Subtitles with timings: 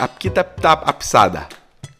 [0.00, 1.46] aqui tá, tá a pisada.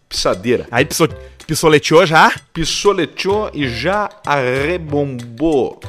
[0.09, 0.67] Pisadeira.
[0.71, 1.09] Aí piso,
[1.47, 2.33] pisoleteou já?
[2.53, 5.81] Pissoleteou e já arrebombou.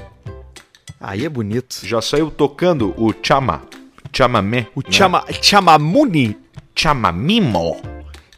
[1.00, 1.78] Aí é bonito.
[1.84, 3.62] Já saiu tocando o chama.
[4.14, 4.68] Chamamé.
[4.76, 4.86] O né?
[4.92, 6.38] chama, chamamuni,
[6.76, 7.82] Chamamimo.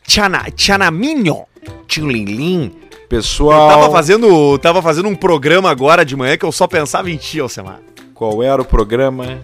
[0.08, 1.46] chana, chanaminho.
[1.88, 2.72] Tchulilim.
[2.94, 7.12] Eu Pessoal, tava fazendo, tava fazendo um programa agora de manhã que eu só pensava
[7.12, 7.80] em ti, Alcemar.
[8.16, 9.40] qual era o programa?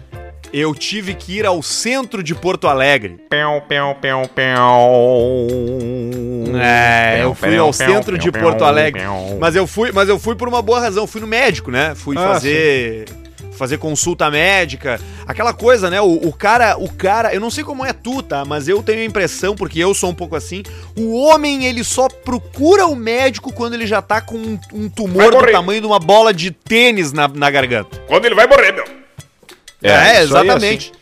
[0.52, 3.18] Eu tive que ir ao centro de Porto Alegre.
[3.28, 5.46] Pão, pão, pão, pão.
[6.60, 9.02] É, eu fui ao centro de Porto Alegre.
[9.38, 11.94] Mas eu fui, mas eu fui por uma boa razão, fui no médico, né?
[11.94, 13.04] Fui Ah, fazer
[13.60, 16.00] fazer consulta médica, aquela coisa, né?
[16.00, 18.42] O, o cara, o cara, eu não sei como é tu, tá?
[18.42, 20.62] Mas eu tenho a impressão, porque eu sou um pouco assim,
[20.96, 25.30] o homem ele só procura o médico quando ele já tá com um, um tumor
[25.30, 27.98] do tamanho de uma bola de tênis na, na garganta.
[28.06, 28.99] Quando ele vai morrer, meu.
[29.82, 30.92] É, isso aí exatamente.
[30.92, 31.00] assim.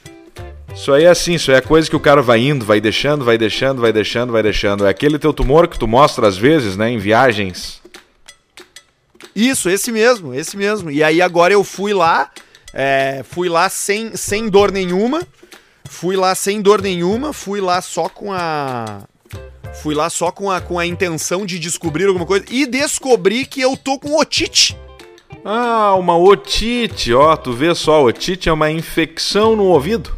[0.75, 3.25] Isso aí é assim, isso aí é coisa que o cara vai indo, vai deixando,
[3.25, 4.87] vai deixando, vai deixando, vai deixando.
[4.87, 7.81] É aquele teu tumor que tu mostra às vezes, né, em viagens.
[9.35, 10.91] Isso, esse mesmo, esse mesmo.
[10.91, 12.31] E aí agora eu fui lá,
[12.73, 15.23] é, fui lá sem, sem dor nenhuma,
[15.89, 19.03] fui lá sem dor nenhuma, fui lá só com a...
[19.83, 23.61] Fui lá só com a, com a intenção de descobrir alguma coisa e descobri que
[23.61, 24.77] eu tô com otite.
[25.45, 30.17] Ah, uma otite, ó, tu vê só, otite é uma infecção no ouvido.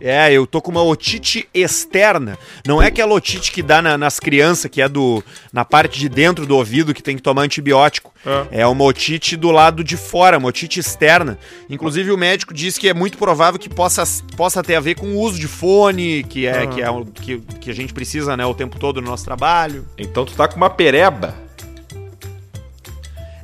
[0.00, 2.38] É, eu tô com uma otite externa.
[2.64, 6.08] Não é aquela otite que dá na- nas crianças, que é do na parte de
[6.08, 8.12] dentro do ouvido que tem que tomar antibiótico.
[8.52, 11.36] É uma otite do lado de fora, uma otite externa.
[11.68, 14.04] Inclusive o médico diz que é muito provável que possa,
[14.36, 17.38] possa ter a ver com o uso de fone, que é, que, é o que,
[17.60, 19.84] que a gente precisa né, o tempo todo no nosso trabalho.
[19.98, 21.34] Então tu tá com uma pereba.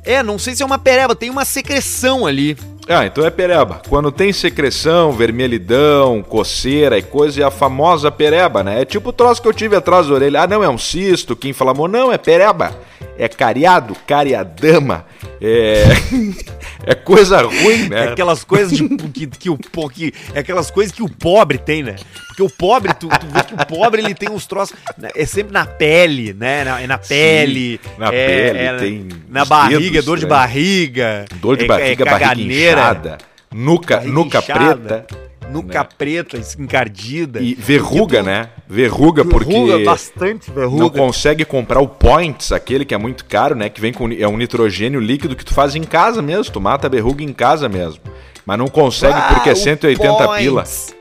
[0.05, 2.55] É, não sei se é uma pereba, tem uma secreção ali.
[2.87, 3.81] Ah, então é pereba.
[3.89, 8.81] Quando tem secreção, vermelhidão, coceira e coisa, é a famosa pereba, né?
[8.81, 10.43] É tipo o troço que eu tive atrás da orelha.
[10.43, 11.87] Ah, não, é um cisto, que inflamou.
[11.87, 12.75] Não, é pereba.
[13.17, 15.05] É cariado, cariadama.
[15.41, 15.83] É.
[16.85, 18.03] é coisa ruim, É né?
[18.09, 19.57] aquelas coisas de- que, que o
[19.89, 21.95] que, é aquelas coisas que o pobre tem, né?
[22.27, 24.75] Porque o pobre, tu, tu vê que o pobre ele tem uns troços.
[24.97, 26.63] né, É sempre na pele, né?
[26.63, 27.79] Na, é na pele.
[27.97, 31.25] na é- pele, é tem Na os barriga, dor de barriga.
[31.35, 33.17] Dor de é- barriga, é barriga inchada,
[33.53, 34.75] nuca, barriga nuca inchada,
[35.07, 35.89] preta Nuca né?
[35.97, 37.39] preta, encardida.
[37.39, 38.49] e verruga, tu- né?
[38.67, 40.89] Verruga, porque Verruga, bastante não verruga.
[40.99, 43.69] consegue comprar o Points, aquele que é muito caro, né?
[43.69, 46.87] Que vem com é um nitrogênio líquido que tu faz em casa mesmo, tu mata
[46.87, 48.01] a verruga em casa mesmo.
[48.45, 50.61] Mas não consegue Ah, porque é o 180 pila.
[50.63, 50.95] Points.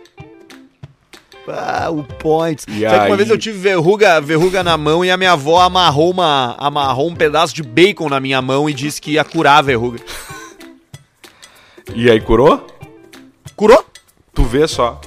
[1.48, 2.64] Ah, o Points.
[2.68, 3.16] E Sabe que uma aí?
[3.16, 7.14] vez eu tive verruga, verruga na mão e a minha avó amarrou, uma, amarrou um
[7.14, 9.98] pedaço de bacon na minha mão e disse que ia curar a verruga.
[11.94, 12.66] E aí curou?
[13.54, 13.84] Curou?
[14.34, 15.00] Tu vê só.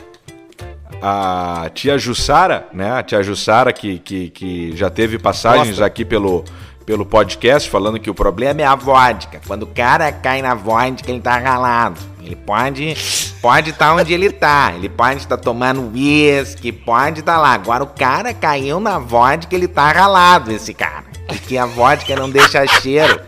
[1.02, 2.92] A tia Jussara, né?
[2.92, 5.86] A tia Jussara que, que, que já teve passagens Gosta.
[5.86, 6.44] aqui pelo,
[6.86, 9.40] pelo podcast falando que o problema é a vodka.
[9.46, 12.00] Quando o cara cai na vodka, ele tá ralado.
[12.24, 12.96] Ele pode
[13.42, 14.74] pode estar onde ele tá.
[14.76, 17.54] Ele pode estar tomando uísque, pode estar lá.
[17.54, 21.06] Agora o cara caiu na vodka, ele tá ralado, esse cara.
[21.28, 23.22] Porque a vodka não deixa cheiro.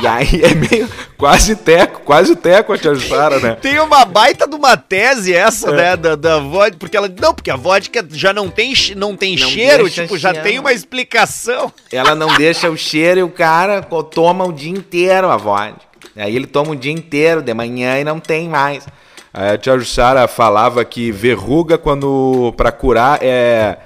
[0.00, 3.56] E aí é meio quase teco, quase teco a tia Jussara, né?
[3.60, 7.50] Tem uma baita de uma tese essa, né, da, da vodka, porque ela, não, porque
[7.50, 10.48] a vodka já não tem, não tem Não cheiro, tipo, já cheiro.
[10.48, 11.72] tem uma explicação.
[11.92, 15.80] Ela não deixa o cheiro e o cara toma o dia inteiro a vodka.
[16.16, 18.86] Aí ele toma o dia inteiro, de manhã, e não tem mais.
[19.32, 23.78] Aí a tia Jussara falava que verruga, quando para curar, é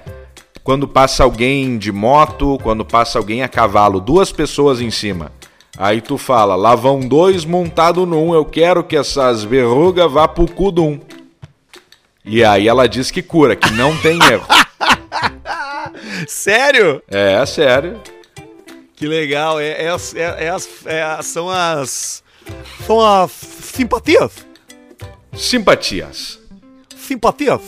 [0.69, 5.33] quando passa alguém de moto, quando passa alguém a cavalo, duas pessoas em cima.
[5.79, 10.47] Aí tu fala, lá vão dois montado num, eu quero que essas verrugas vá pro
[10.51, 10.99] cu de um.
[12.25, 14.45] E aí ela diz que cura, que não tem erro.
[16.27, 17.01] Sério?
[17.09, 18.01] É, sério.
[18.97, 22.23] Que legal, é, é é- é é são as...
[22.87, 24.33] São as simpatias.
[25.33, 26.39] Simpatias.
[26.97, 27.61] Simpatias.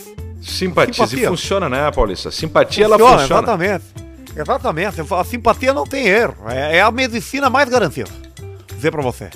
[0.42, 0.96] Simpatias.
[0.96, 1.24] Simpatia.
[1.24, 2.30] E funciona, né, Paulista?
[2.30, 3.24] Simpatia, ela funciona.
[3.24, 3.84] Exatamente.
[4.36, 5.00] Exatamente.
[5.00, 6.36] A simpatia não tem erro.
[6.48, 8.10] É, é a medicina mais garantida.
[8.40, 9.28] Vou dizer pra você.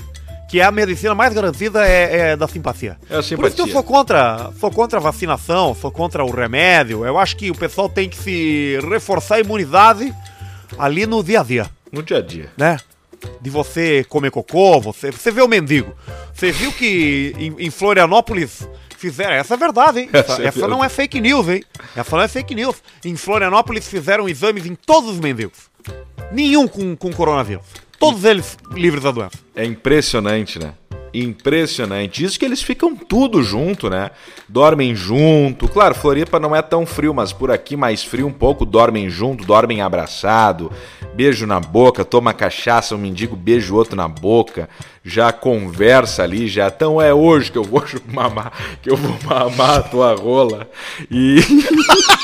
[0.49, 2.96] Que é a medicina mais garantida é, é da simpatia.
[3.11, 3.64] É a Por isso que simpatia.
[3.64, 7.05] eu sou contra, sou contra a vacinação, sou contra o remédio.
[7.05, 10.14] Eu acho que o pessoal tem que se reforçar a imunidade
[10.79, 12.50] ali no dia a dia, No dia a dia.
[12.56, 12.79] né?
[13.40, 15.93] De você comer cocô, você, você vê o mendigo.
[16.32, 18.69] Você viu que em, em Florianópolis
[19.05, 19.35] fizeram.
[19.35, 20.09] Essa é verdade, hein?
[20.12, 21.62] Essa, Essa é essa não é fake news, hein?
[21.95, 22.77] Essa não é fake news.
[23.05, 25.59] Em Florianópolis fizeram exames em todos os mendigos.
[26.33, 27.65] Nenhum com, com coronavírus.
[27.99, 29.39] Todos eles livres da doença.
[29.55, 30.75] É impressionante, né?
[31.14, 32.25] Impressionante.
[32.25, 34.11] Isso que eles ficam tudo junto, né?
[34.49, 35.69] Dormem junto.
[35.69, 38.66] Claro, Floripa não é tão frio, mas por aqui mais frio um pouco.
[38.66, 40.72] Dormem junto, dormem abraçado.
[41.14, 44.69] Beijo na boca, toma cachaça, um mendigo beijo outro na boca.
[45.05, 46.66] Já conversa ali, já.
[46.66, 48.52] Então é hoje que eu vou mamar,
[48.82, 50.69] que eu vou mamar a tua rola.
[51.08, 51.37] E.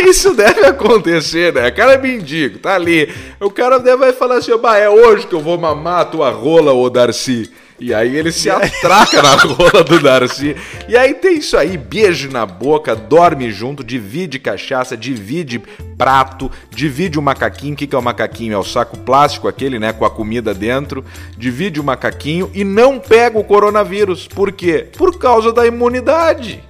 [0.08, 1.68] isso deve acontecer, né?
[1.68, 3.08] O cara é mendigo, tá ali.
[3.38, 6.72] O cara deve falar assim, bah, é hoje que eu vou mamar a tua rola,
[6.72, 7.50] ô Darcy.
[7.78, 10.54] E aí ele se atraca na rola do Darcy.
[10.86, 15.62] E aí tem isso aí, beijo na boca, dorme junto, divide cachaça, divide
[15.96, 17.72] prato, divide o macaquinho.
[17.72, 18.52] O que, que é o macaquinho?
[18.52, 21.04] É o saco plástico aquele, né, com a comida dentro.
[21.38, 24.28] Divide o macaquinho e não pega o coronavírus.
[24.28, 24.88] Por quê?
[24.96, 26.69] Por causa da imunidade.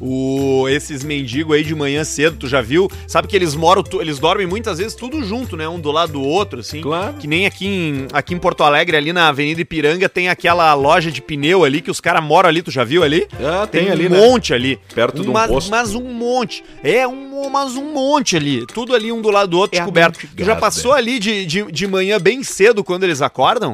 [0.00, 2.90] O, esses mendigos aí de manhã cedo, tu já viu?
[3.06, 5.68] Sabe que eles moram, tu, eles dormem muitas vezes tudo junto, né?
[5.68, 6.80] Um do lado do outro, assim.
[6.80, 7.14] Claro.
[7.14, 11.10] Que nem aqui em, aqui em Porto Alegre, ali na Avenida Ipiranga, tem aquela loja
[11.10, 13.26] de pneu ali que os caras moram ali, tu já viu ali?
[13.40, 14.18] Ah, tem, tem ali, um né?
[14.18, 14.78] monte ali.
[14.94, 15.70] Perto um mas, posto.
[15.70, 16.64] Mas um monte.
[16.82, 18.66] É, um, mas um monte ali.
[18.66, 20.20] Tudo ali um do lado do outro, É descoberto.
[20.36, 23.72] Tu já passou ali de, de, de manhã bem cedo quando eles acordam?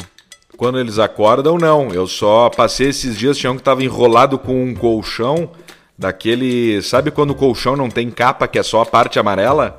[0.56, 1.88] Quando eles acordam, não.
[1.92, 5.50] Eu só passei esses dias, tinha um que tava enrolado com um colchão
[5.98, 6.82] daquele.
[6.82, 9.78] Sabe quando o colchão não tem capa, que é só a parte amarela?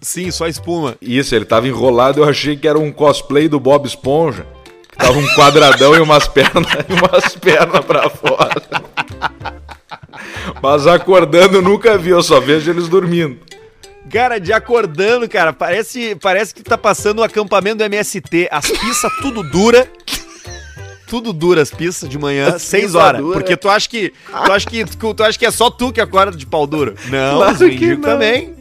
[0.00, 0.96] Sim, só espuma.
[1.00, 4.46] Isso, ele tava enrolado, eu achei que era um cosplay do Bob Esponja.
[4.90, 8.62] Que tava um quadradão e umas pernas e umas pernas pra fora.
[10.62, 13.38] Mas acordando eu nunca vi, eu só vejo eles dormindo.
[14.10, 18.48] Cara, de acordando, cara, parece, parece que tá passando o acampamento do MST.
[18.50, 19.88] As pistas tudo dura.
[21.06, 23.20] Tudo dura as pistas de manhã, As 6 pista horas.
[23.20, 23.34] dura.
[23.38, 24.12] Porque tu acha que
[24.46, 26.94] tu acha que tu acha que é só tu que acorda de pau duro.
[27.10, 28.54] Não, Claro os que mendigos também.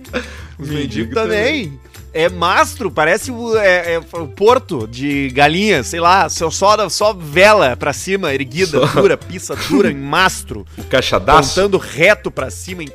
[0.60, 1.80] Os Mendigo mendigos também.
[2.16, 7.12] É mastro, parece o, é, é o porto de galinha, sei lá, só, só, só
[7.12, 11.60] vela pra cima, erguida, Só- dura, pista dura, em mastro O cachadaço.
[11.60, 12.90] apontando reto pra cima, em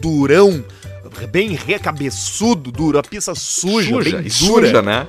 [0.00, 0.64] durão,
[1.32, 5.08] bem recabeçudo, duro, a pista suja, Suja, bem dura, suja, né?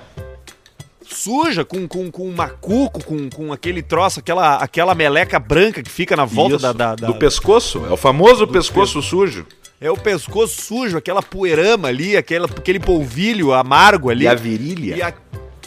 [1.16, 6.16] Suja, com, com, com macuco, com, com aquele troço, aquela, aquela meleca branca que fica
[6.16, 7.86] na volta da, da- da- Do pescoço.
[7.90, 9.46] É o famoso pescoço sujo.
[9.80, 14.26] É o pescoço sujo, aquela poeirama ali, aquela, aquele polvilho amargo ali.
[14.26, 14.96] E a virilha.
[14.96, 15.14] E a,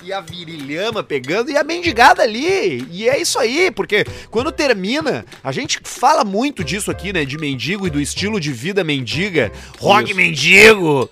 [0.05, 2.87] e a virilhama pegando e a mendigada ali.
[2.93, 7.25] E é isso aí, porque quando termina, a gente fala muito disso aqui, né?
[7.25, 9.51] De mendigo e do estilo de vida mendiga.
[9.81, 11.11] Rock mendigo!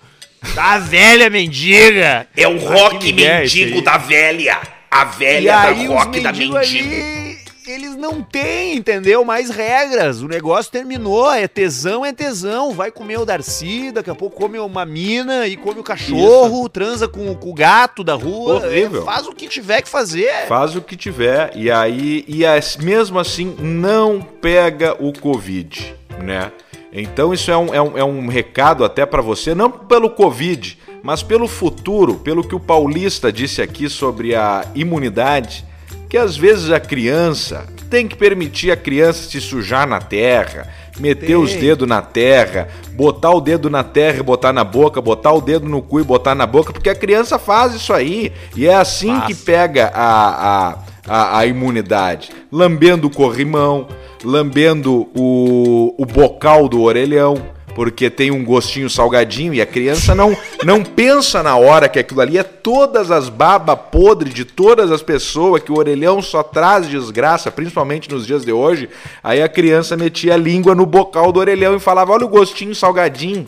[0.54, 2.26] Da velha mendiga!
[2.36, 3.84] É o rock é esse mendigo aí?
[3.84, 4.58] da velha.
[4.90, 6.56] A E velha aí da os rock da mendigo.
[6.56, 9.24] ali, eles não têm, entendeu?
[9.24, 10.20] Mais regras.
[10.20, 11.32] O negócio terminou.
[11.32, 12.72] É tesão, é tesão.
[12.72, 17.06] Vai comer o Darcy, daqui a pouco come uma mina e come o cachorro, transa
[17.08, 18.56] com, com o gato da rua.
[18.56, 19.02] Horrível.
[19.02, 20.46] É, faz o que tiver que fazer.
[20.48, 26.50] Faz o que tiver e aí e as- mesmo assim não pega o Covid, né?
[26.92, 30.78] Então isso é um, é um, é um recado até para você, não pelo Covid,
[31.02, 35.64] mas pelo futuro, pelo que o Paulista disse aqui sobre a imunidade,
[36.08, 40.68] que às vezes a criança tem que permitir a criança se sujar na terra,
[40.98, 41.36] meter Tem.
[41.36, 45.40] os dedos na terra, botar o dedo na terra e botar na boca, botar o
[45.40, 48.32] dedo no cu e botar na boca, porque a criança faz isso aí.
[48.54, 52.30] E é assim que pega a, a, a, a imunidade.
[52.50, 53.88] Lambendo o corrimão,
[54.24, 60.36] lambendo o, o bocal do orelhão, porque tem um gostinho salgadinho e a criança não,
[60.64, 65.02] não pensa na hora que aquilo ali é todas as babas podres de todas as
[65.02, 68.88] pessoas, que o orelhão só traz desgraça, principalmente nos dias de hoje.
[69.22, 72.74] Aí a criança metia a língua no bocal do orelhão e falava: Olha o gostinho
[72.74, 73.46] salgadinho.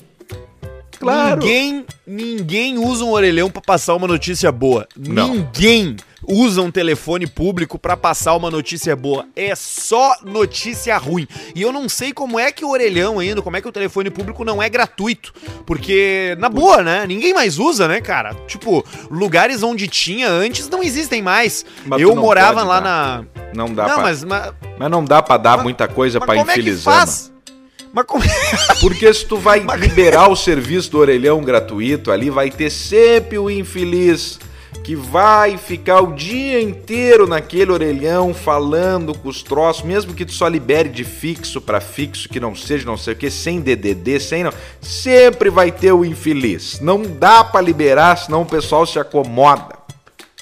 [0.99, 1.41] Claro.
[1.41, 4.87] Ninguém, ninguém usa um orelhão pra passar uma notícia boa.
[4.97, 5.35] Não.
[5.35, 5.97] Ninguém
[6.29, 9.27] usa um telefone público pra passar uma notícia boa.
[9.35, 11.27] É só notícia ruim.
[11.55, 14.11] E eu não sei como é que o orelhão ainda, como é que o telefone
[14.11, 15.33] público não é gratuito.
[15.67, 17.07] Porque, na boa, né?
[17.07, 18.35] Ninguém mais usa, né, cara?
[18.47, 21.65] Tipo, lugares onde tinha antes não existem mais.
[21.87, 23.23] Mas eu morava lá dar.
[23.23, 23.25] na.
[23.55, 26.27] Não dá não, pra, mas, mas, mas não dá pra dar Mas- muita coisa mas
[26.27, 27.33] pra como é que faz?
[27.93, 28.25] Mas como
[28.81, 33.49] Porque se tu vai liberar o serviço do orelhão gratuito, ali vai ter sempre o
[33.49, 34.41] infeliz
[34.85, 40.33] que vai ficar o dia inteiro naquele orelhão falando com os troços, mesmo que tu
[40.33, 44.21] só libere de fixo pra fixo, que não seja não sei o que, sem DDD,
[44.21, 46.81] sem não, sempre vai ter o infeliz.
[46.81, 49.83] Não dá pra liberar, senão o pessoal se acomoda.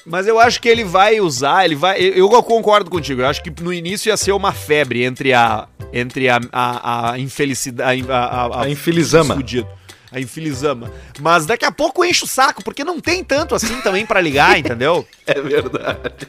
[0.05, 2.01] Mas eu acho que ele vai usar, ele vai.
[2.01, 3.21] Eu concordo contigo.
[3.21, 5.65] Eu acho que no início ia ser uma febre entre a.
[5.93, 8.03] Entre a, a, a infelicidade.
[8.09, 9.35] A, a, A infelizama.
[9.35, 9.65] fudido.
[10.13, 10.91] A Infilizama.
[11.19, 14.57] Mas daqui a pouco enche o saco, porque não tem tanto assim também para ligar,
[14.59, 15.05] entendeu?
[15.25, 16.27] É verdade.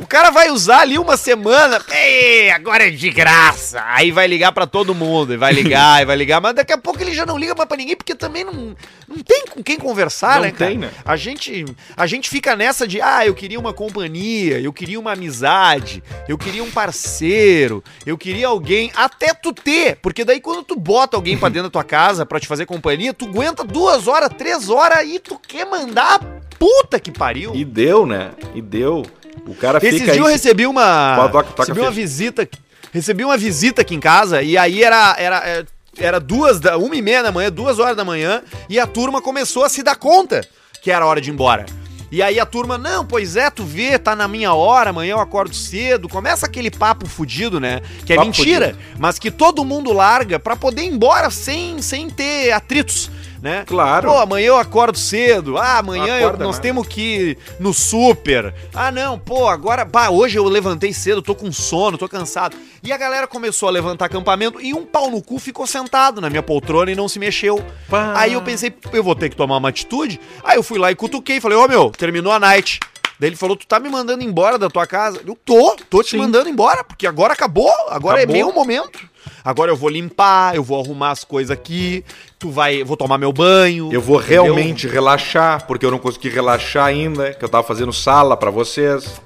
[0.00, 3.84] O cara vai usar ali uma semana, Ei, agora é de graça.
[3.86, 6.78] Aí vai ligar para todo mundo, e vai ligar, e vai ligar, mas daqui a
[6.78, 8.74] pouco ele já não liga mais pra ninguém, porque também não,
[9.06, 10.70] não tem com quem conversar, Não né, cara?
[10.70, 10.90] tem, né?
[11.04, 11.64] A gente,
[11.96, 16.38] a gente fica nessa de, ah, eu queria uma companhia, eu queria uma amizade, eu
[16.38, 21.36] queria um parceiro, eu queria alguém, até tu ter, porque daí quando tu bota alguém
[21.36, 25.06] pra dentro da tua casa pra te fazer companhia, tu aguenta duas horas, três horas
[25.06, 26.18] e tu quer mandar a
[26.58, 27.54] puta que pariu.
[27.54, 28.30] E deu, né?
[28.54, 29.04] E deu.
[29.46, 30.32] O cara Esses fica dias eu aí.
[30.32, 31.28] recebi uma.
[31.30, 32.48] Toca- toca recebi uma visita.
[32.92, 35.14] Recebi uma visita aqui em casa e aí era.
[35.18, 35.64] era é,
[36.00, 39.20] era duas da uma e meia da manhã, duas horas da manhã, e a turma
[39.20, 40.46] começou a se dar conta
[40.80, 41.66] que era hora de ir embora.
[42.10, 45.20] E aí a turma, não, pois é, tu vê, tá na minha hora, amanhã eu
[45.20, 46.08] acordo cedo.
[46.08, 47.82] Começa aquele papo fudido, né?
[48.06, 52.08] Que é Papo mentira, mas que todo mundo larga pra poder ir embora sem, sem
[52.08, 53.10] ter atritos,
[53.42, 53.64] né?
[53.66, 54.10] Claro.
[54.10, 55.56] Pô, amanhã eu acordo cedo.
[55.58, 58.54] Ah, amanhã eu- nós temos que ir no super.
[58.74, 62.56] Ah, não, pô, agora, pá, hoje eu levantei cedo, tô com sono, tô cansado.
[62.82, 66.28] E a galera começou a levantar acampamento e um pau no cu ficou sentado na
[66.30, 67.62] minha poltrona e não se mexeu.
[67.88, 68.12] Pá.
[68.16, 70.20] Aí eu pensei, eu vou ter que tomar uma atitude.
[70.44, 72.80] Aí eu fui lá e cutuquei, falei, ô meu, terminou a night.
[73.20, 75.20] Daí ele falou, tu tá me mandando embora da tua casa?
[75.26, 76.18] Eu tô, tô te Sim.
[76.18, 78.36] mandando embora, porque agora acabou, agora Acabou.
[78.36, 79.00] é meu momento.
[79.44, 82.04] Agora eu vou limpar, eu vou arrumar as coisas aqui,
[82.38, 83.90] tu vai, vou tomar meu banho.
[83.92, 84.44] Eu vou entendeu?
[84.44, 89.20] realmente relaxar, porque eu não consegui relaxar ainda, que eu tava fazendo sala pra vocês.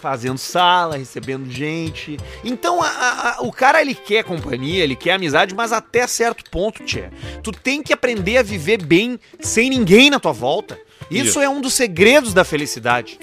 [0.00, 2.16] fazendo sala, recebendo gente.
[2.44, 6.84] Então a- a- o cara ele quer companhia, ele quer amizade, mas até certo ponto,
[6.84, 7.04] tchê.
[7.42, 10.78] Tu tem que aprender a viver bem sem ninguém na tua volta.
[11.10, 11.40] Isso, Isso.
[11.40, 13.18] é um dos segredos da felicidade.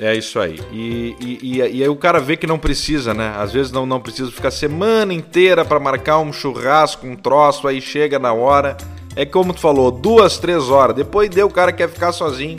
[0.00, 0.60] É isso aí.
[0.72, 3.34] E, e, e, e aí o cara vê que não precisa, né?
[3.36, 7.80] Às vezes não, não precisa ficar semana inteira pra marcar um churrasco, um troço, aí
[7.80, 8.76] chega na hora.
[9.14, 10.94] É como tu falou, duas, três horas.
[10.94, 12.58] Depois deu, o cara quer ficar sozinho.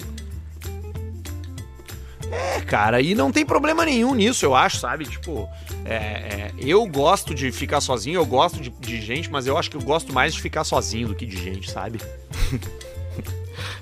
[2.32, 5.06] É, cara, e não tem problema nenhum nisso, eu acho, sabe?
[5.06, 5.48] Tipo,
[5.86, 9.70] é, é, eu gosto de ficar sozinho, eu gosto de, de gente, mas eu acho
[9.70, 12.00] que eu gosto mais de ficar sozinho do que de gente, sabe?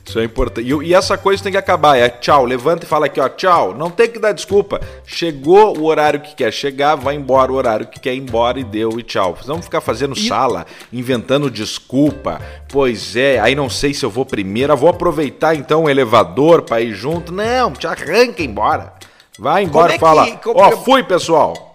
[0.06, 0.68] Isso é importante.
[0.68, 1.98] E, e essa coisa tem que acabar.
[1.98, 3.74] É tchau, levanta e fala aqui, ó, tchau.
[3.74, 4.80] Não tem que dar desculpa.
[5.06, 8.64] Chegou o horário que quer chegar, vai embora o horário que quer ir embora e
[8.64, 9.38] deu e tchau.
[9.46, 12.42] Vamos ficar fazendo sala, inventando desculpa.
[12.70, 14.74] Pois é, aí não sei se eu vou primeiro.
[14.74, 17.32] Eu vou aproveitar então o elevador pra ir junto.
[17.32, 18.94] Não, te arranca embora.
[19.38, 21.66] Vai embora é e fala, que- como- ó, fui pessoal.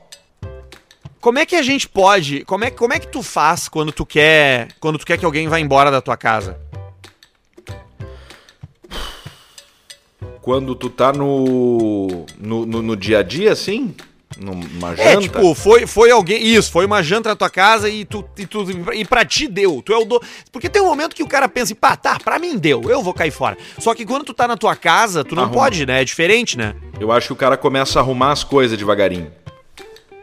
[1.21, 2.45] Como é que a gente pode.
[2.47, 4.69] Como é, como é que tu faz quando tu quer.
[4.81, 6.59] Quando tu quer que alguém vá embora da tua casa?
[10.43, 13.95] Quando tu tá no, no, no, no dia a dia, assim,
[14.39, 15.03] numa janta...
[15.03, 16.43] É, tipo, foi, foi alguém.
[16.43, 18.65] Isso, foi uma janta na tua casa e tu, e tu.
[18.95, 19.83] E pra ti deu.
[19.85, 20.21] Tu é o do.
[20.51, 23.13] Porque tem um momento que o cara pensa, pá, tá, pra mim deu, eu vou
[23.13, 23.57] cair fora.
[23.79, 25.59] Só que quando tu tá na tua casa, tu não Arruma.
[25.59, 26.01] pode, né?
[26.01, 26.75] É diferente, né?
[26.99, 29.31] Eu acho que o cara começa a arrumar as coisas devagarinho.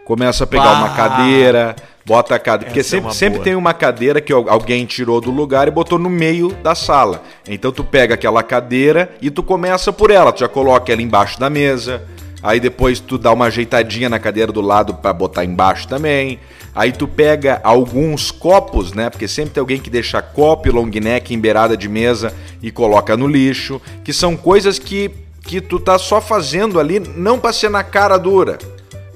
[0.08, 0.80] Começa a pegar Bah.
[0.86, 2.68] uma cadeira, bota a cadeira.
[2.72, 5.72] Porque Essa é sempre, sempre tem uma cadeira que al- alguém tirou do lugar e
[5.72, 7.22] botou no meio da sala.
[7.46, 10.32] Então tu pega aquela cadeira e tu começa por ela.
[10.32, 12.04] Tu já coloca ela embaixo da mesa.
[12.42, 16.40] Aí depois tu dá uma ajeitadinha na cadeira do lado pra botar embaixo também.
[16.74, 19.10] Aí tu pega alguns copos, né?
[19.10, 22.34] Porque sempre tem alguém que deixa copo e long neck em beirada de mesa
[22.64, 23.82] e coloca no lixo.
[24.06, 25.12] Que são coisas que,
[25.42, 28.58] que tu tá só fazendo ali, não pra ser na cara dura.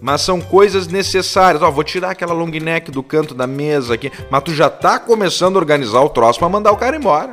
[0.02, 1.62] Mas são coisas necessárias.
[1.62, 4.12] Ó, vou tirar aquela long neck do canto da mesa aqui.
[4.30, 7.32] Mas tu já tá começando a organizar o troço pra mandar o cara embora.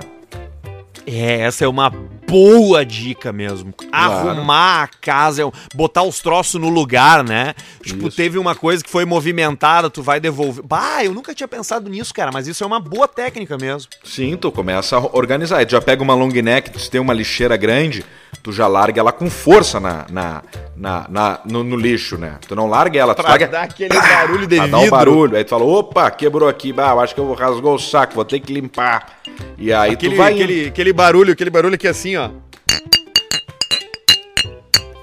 [1.06, 1.90] É, essa é uma
[2.28, 3.72] boa dica mesmo.
[3.72, 4.28] Claro.
[4.28, 7.54] Arrumar a casa, é botar os troços no lugar, né?
[7.82, 8.16] Tipo, Isso.
[8.16, 10.62] teve uma coisa que foi movimentada, tu vai devolver.
[10.64, 13.90] Bah, eu nunca tinha pensado nisso, cara, mas isso é uma boa técnica mesmo.
[14.04, 15.64] Sim, tu começa a organizar.
[15.64, 18.04] Tu já pega uma long neck, se tem uma lixeira grande,
[18.42, 20.42] tu já larga ela com força na, na,
[20.76, 22.34] na, na- no, no lixo, né?
[22.46, 23.46] Tu não larga ela, tu Pra larga.
[23.48, 24.96] dar aquele barulho de Pra dar um vidro.
[24.96, 25.36] barulho.
[25.36, 28.14] Aí tu fala, opa, quebrou aqui, bah, eu acho que eu vou rasgou o saco,
[28.14, 29.18] vou ter que limpar.
[29.56, 30.32] E aí Aquele, tu vai.
[30.34, 32.17] aquele, aquele barulho, aquele barulho que é assim, ó.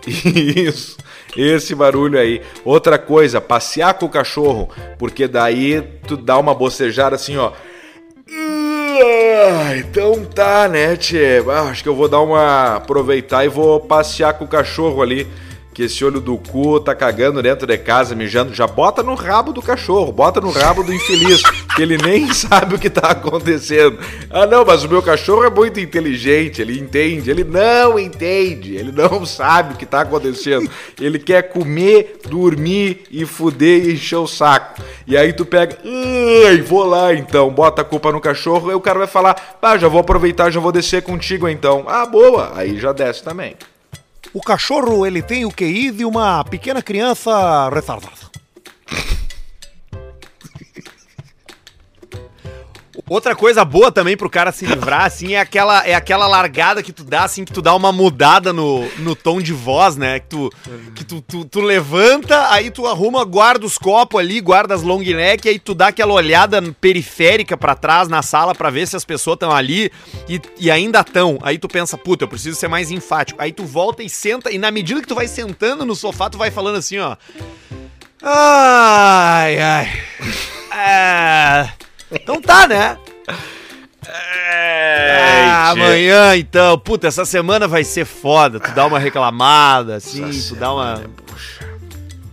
[0.07, 0.97] Isso.
[1.35, 2.41] Esse barulho aí.
[2.63, 7.51] Outra coisa, passear com o cachorro, porque daí tu dá uma bocejada assim, ó.
[8.29, 11.43] Ah, Então tá, né, tchê?
[11.49, 12.75] Ah, acho que eu vou dar uma.
[12.75, 15.27] aproveitar e vou passear com o cachorro ali.
[15.75, 19.51] Que esse olho do cu tá cagando dentro de casa, mijando, já bota no rabo
[19.51, 21.41] do cachorro, bota no rabo do infeliz,
[21.75, 23.99] que ele nem sabe o que tá acontecendo.
[24.29, 27.29] Ah, não, mas o meu cachorro é muito inteligente, ele entende.
[27.29, 30.71] Ele não entende, ele não sabe o que tá acontecendo.
[30.97, 34.81] Ele quer comer, dormir e fuder e encher o saco.
[35.05, 38.79] E aí tu pega, ai, vou lá então, bota a culpa no cachorro, e o
[38.79, 41.83] cara vai falar, ah, já vou aproveitar, já vou descer contigo então.
[41.85, 43.57] Ah, boa, aí já desce também.
[44.35, 48.24] O cachorro, ele tem o QI de uma pequena criança retardada.
[53.07, 56.91] Outra coisa boa também pro cara se livrar, assim, é aquela, é aquela largada que
[56.91, 60.19] tu dá, assim, que tu dá uma mudada no, no tom de voz, né?
[60.19, 60.51] Que, tu,
[60.95, 65.01] que tu, tu, tu levanta, aí tu arruma, guarda os copos ali, guarda as long
[65.01, 69.05] neck, aí tu dá aquela olhada periférica para trás na sala para ver se as
[69.05, 69.91] pessoas estão ali
[70.27, 71.37] e, e ainda estão.
[71.43, 73.39] Aí tu pensa, puta, eu preciso ser mais enfático.
[73.39, 76.39] Aí tu volta e senta, e na medida que tu vai sentando no sofá, tu
[76.39, 77.15] vai falando assim, ó.
[78.23, 80.03] Ai, ai.
[80.77, 81.84] É.
[82.11, 82.97] Então tá, né?
[84.07, 88.59] É, ah, amanhã então, puta, essa semana vai ser foda.
[88.59, 91.01] Tu dá uma reclamada, assim, essa tu dá uma.
[91.25, 91.65] Puxa.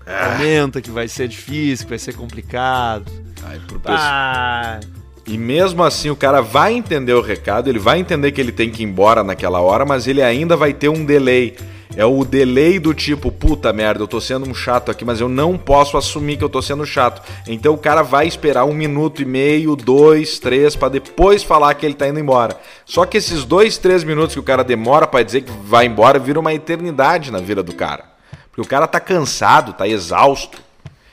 [0.05, 3.11] Comenta que vai ser difícil, que vai ser complicado.
[3.45, 4.79] Ai, pro ah.
[5.27, 8.71] E mesmo assim o cara vai entender o recado, ele vai entender que ele tem
[8.71, 11.57] que ir embora naquela hora, mas ele ainda vai ter um delay.
[11.95, 15.29] É o delay do tipo, puta merda, eu tô sendo um chato aqui, mas eu
[15.29, 17.23] não posso assumir que eu tô sendo chato.
[17.47, 21.85] Então o cara vai esperar um minuto e meio, dois, três, para depois falar que
[21.85, 22.59] ele tá indo embora.
[22.87, 26.19] Só que esses dois, três minutos que o cara demora para dizer que vai embora,
[26.19, 28.05] vira uma eternidade na vida do cara.
[28.49, 30.59] Porque o cara tá cansado, tá exausto.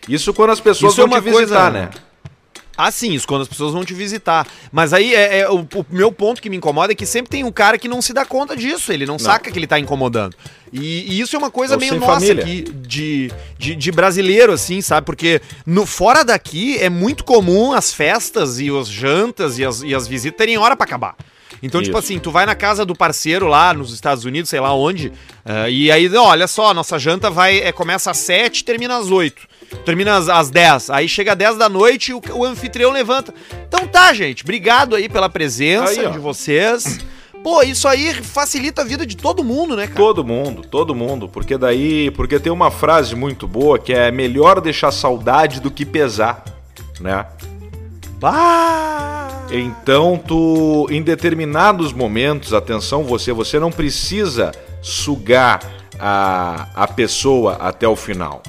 [0.08, 1.72] Isso quando as pessoas Isso é vão é te visitar, coisa...
[1.72, 1.90] né?
[2.82, 4.48] Ah, sim, isso quando as pessoas vão te visitar.
[4.72, 7.44] Mas aí é, é o, o, meu ponto que me incomoda é que sempre tem
[7.44, 8.94] um cara que não se dá conta disso.
[8.94, 9.20] Ele não, não.
[9.20, 10.34] saca que ele tá incomodando.
[10.72, 12.42] E, e isso é uma coisa Ou meio nossa família.
[12.42, 15.06] aqui, de, de, de, brasileiro, assim, sabe?
[15.06, 19.94] Porque no, fora daqui é muito comum as festas e as jantas e as, e
[19.94, 21.18] as visitas terem hora para acabar.
[21.62, 21.84] Então, tipo Isso.
[21.84, 25.10] tipo assim, tu vai na casa do parceiro lá nos Estados Unidos, sei lá onde,
[25.10, 29.12] uh, e aí, olha só, nossa janta vai é, começa às 7 e termina às
[29.12, 29.59] 8.
[29.86, 30.90] Termina às, às 10.
[30.90, 33.34] Aí chega às 10 da noite e o, o anfitrião levanta.
[33.68, 34.44] Então tá, gente.
[34.44, 37.00] Obrigado aí pela presença aí, de vocês.
[37.44, 39.98] Pô, isso aí facilita a vida de todo mundo, né, cara?
[39.98, 41.30] Todo mundo, todo mundo.
[41.30, 42.12] Porque daí.
[42.12, 46.44] Porque tem uma frase muito boa que é melhor deixar saudade do que pesar,
[47.00, 47.26] né?
[48.20, 49.30] Bah!
[49.52, 55.60] Então, tu, em determinados momentos, atenção, você, você não precisa sugar
[55.98, 58.44] a, a pessoa até o final.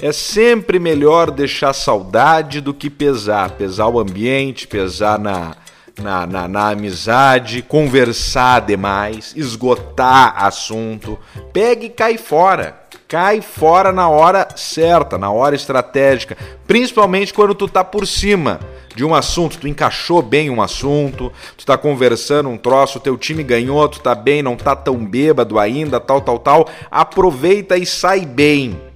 [0.00, 3.50] É sempre melhor deixar saudade do que pesar.
[3.52, 5.56] Pesar o ambiente, pesar na,
[6.00, 11.18] na, na, na, amizade, conversar demais, esgotar assunto.
[11.52, 12.78] Pega e cai fora.
[13.08, 16.36] Cai fora na hora certa, na hora estratégica.
[16.64, 18.60] Principalmente quando tu tá por cima
[18.94, 23.42] de um assunto, tu encaixou bem um assunto, tu tá conversando um troço, teu time
[23.42, 26.68] ganhou, tu tá bem, não tá tão bêbado ainda, tal, tal, tal.
[26.88, 28.87] Aproveita e sai bem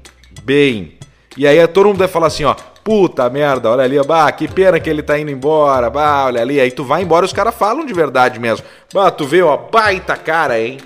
[0.44, 0.94] bem.
[1.37, 4.78] E aí todo mundo vai falar assim, ó, puta merda, olha ali, bah, que pena
[4.78, 6.61] que ele tá indo embora, bah, olha ali.
[6.61, 8.66] Aí tu vai embora e os caras falam de verdade mesmo.
[8.92, 10.78] Bah, tu vê, ó, baita cara, hein?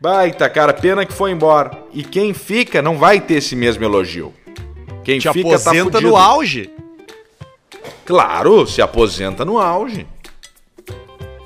[0.00, 1.70] Baita cara, pena que foi embora.
[1.92, 4.34] E quem fica não vai ter esse mesmo elogio.
[5.02, 6.70] Quem Te fica tá aposenta tá no auge.
[8.04, 10.06] Claro, se aposenta no auge.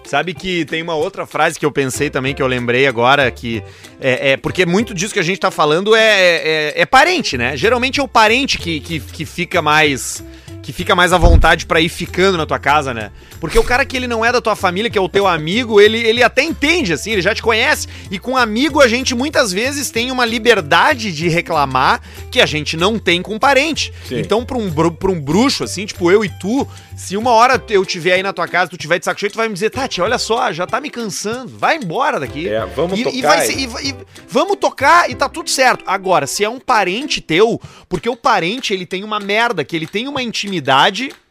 [0.08, 3.62] Sabe que tem uma outra frase que eu pensei também, que eu lembrei agora, que
[4.00, 7.54] é, é porque muito disso que a gente tá falando é, é, é parente, né?
[7.58, 10.24] Geralmente é o parente que, que, que fica mais
[10.68, 13.10] que fica mais à vontade para ir ficando na tua casa, né?
[13.40, 15.80] Porque o cara que ele não é da tua família, que é o teu amigo,
[15.80, 17.88] ele, ele até entende, assim, ele já te conhece.
[18.10, 22.76] E com amigo a gente muitas vezes tem uma liberdade de reclamar que a gente
[22.76, 23.94] não tem com parente.
[24.06, 24.18] Sim.
[24.18, 27.86] Então, pra um, pra um bruxo, assim, tipo eu e tu, se uma hora eu
[27.86, 30.02] tiver aí na tua casa, tu tiver de saco cheio, tu vai me dizer, Tati,
[30.02, 32.46] olha só, já tá me cansando, vai embora daqui.
[32.46, 33.16] É, vamos e, tocar.
[33.16, 33.94] E vai ser, e, e,
[34.28, 35.82] vamos tocar e tá tudo certo.
[35.86, 39.86] Agora, se é um parente teu, porque o parente, ele tem uma merda, que ele
[39.86, 40.57] tem uma intimidade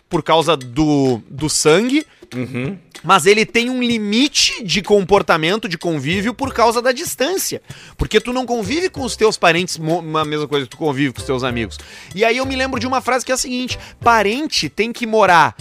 [0.09, 2.77] por causa do, do sangue, uhum.
[3.03, 7.61] mas ele tem um limite de comportamento, de convívio por causa da distância.
[7.97, 11.19] Porque tu não convive com os teus parentes a mesma coisa que tu convive com
[11.19, 11.77] os teus amigos.
[12.15, 15.05] E aí eu me lembro de uma frase que é a seguinte: parente tem que
[15.05, 15.55] morar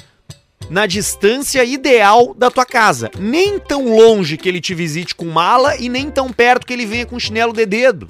[0.70, 3.10] na distância ideal da tua casa.
[3.18, 6.86] Nem tão longe que ele te visite com mala e nem tão perto que ele
[6.86, 8.08] venha com chinelo de dedo.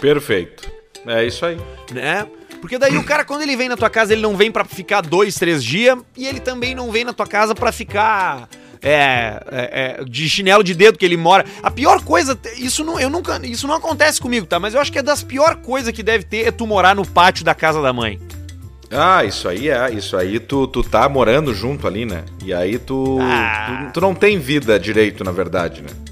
[0.00, 0.70] Perfeito.
[1.06, 1.58] É isso aí.
[1.92, 2.26] Né?
[2.60, 5.00] Porque daí o cara, quando ele vem na tua casa, ele não vem para ficar
[5.00, 8.48] dois, três dias e ele também não vem na tua casa para ficar
[8.82, 11.44] é, é, é, de chinelo de dedo que ele mora.
[11.62, 14.58] A pior coisa, isso não, eu nunca, isso não acontece comigo, tá?
[14.58, 17.06] Mas eu acho que é das piores coisas que deve ter é tu morar no
[17.06, 18.20] pátio da casa da mãe.
[18.90, 22.24] Ah, isso aí é, isso aí tu, tu tá morando junto ali, né?
[22.44, 23.86] E aí tu, ah.
[23.86, 26.09] tu, tu não tem vida direito, na verdade, né?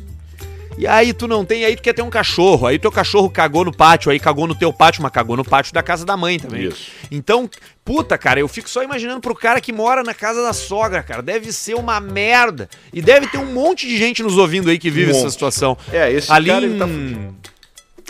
[0.79, 2.67] E aí tu não tem, aí tu quer ter um cachorro.
[2.67, 5.75] Aí teu cachorro cagou no pátio, aí cagou no teu pátio, mas cagou no pátio
[5.75, 6.67] da casa da mãe também.
[6.67, 6.93] Isso.
[7.11, 7.51] Então,
[7.85, 11.21] puta, cara, eu fico só imaginando pro cara que mora na casa da sogra, cara.
[11.21, 12.69] Deve ser uma merda.
[12.93, 15.77] E deve ter um monte de gente nos ouvindo aí que vive um essa situação.
[15.93, 16.79] É, esse Ali cara, em...
[16.79, 16.87] tá...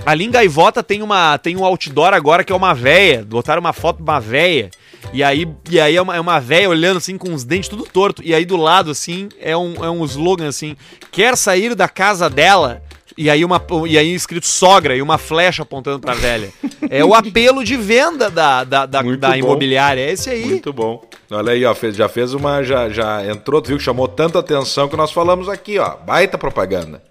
[0.05, 3.25] Ali em Gaivota tem, uma, tem um outdoor agora que é uma véia.
[3.25, 4.71] Botaram uma foto de uma véia.
[5.13, 7.85] E aí, e aí é uma, é uma véia olhando assim com os dentes tudo
[7.85, 8.23] torto.
[8.23, 10.77] E aí do lado, assim, é um, é um slogan assim:
[11.11, 12.83] quer sair da casa dela?
[13.17, 16.53] E aí, uma, e aí escrito sogra e uma flecha apontando pra velha.
[16.89, 20.01] É o apelo de venda da, da, da, da imobiliária.
[20.01, 20.47] É esse aí.
[20.47, 21.03] Muito bom.
[21.29, 22.63] Olha aí, ó, fez, já fez uma.
[22.63, 25.97] Já, já entrou, viu que chamou tanta atenção que nós falamos aqui, ó.
[25.97, 27.03] Baita propaganda.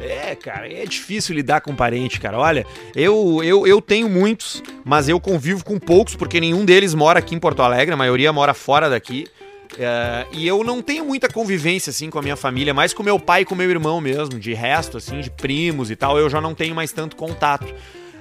[0.00, 2.38] É, cara, é difícil lidar com parente, cara.
[2.38, 7.18] Olha, eu, eu, eu tenho muitos, mas eu convivo com poucos, porque nenhum deles mora
[7.18, 9.26] aqui em Porto Alegre, a maioria mora fora daqui.
[9.78, 13.18] É, e eu não tenho muita convivência, assim, com a minha família, mais com meu
[13.18, 14.38] pai e com meu irmão mesmo.
[14.38, 17.72] De resto, assim, de primos e tal, eu já não tenho mais tanto contato.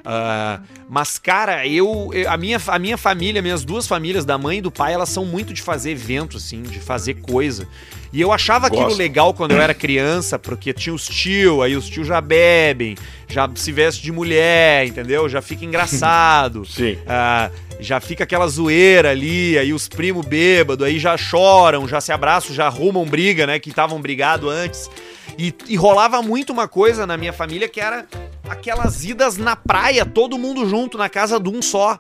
[0.06, 4.58] Uh, mas, cara, eu, eu, a, minha, a minha família, minhas duas famílias, da mãe
[4.58, 7.68] e do pai, elas são muito de fazer evento, assim, de fazer coisa.
[8.12, 8.84] E eu achava Gosto.
[8.84, 12.96] aquilo legal quando eu era criança, porque tinha os tio, aí os tio já bebem,
[13.28, 15.28] já se veste de mulher, entendeu?
[15.28, 16.66] Já fica engraçado.
[16.70, 16.94] Sim.
[16.94, 22.12] Uh, já fica aquela zoeira ali, aí os primos bêbados, aí já choram, já se
[22.12, 23.58] abraçam, já arrumam briga, né?
[23.58, 24.90] Que estavam brigados antes.
[25.38, 28.06] E, e, rolava muito uma coisa na minha família que era
[28.48, 32.00] aquelas idas na praia, todo mundo junto, na casa de um só.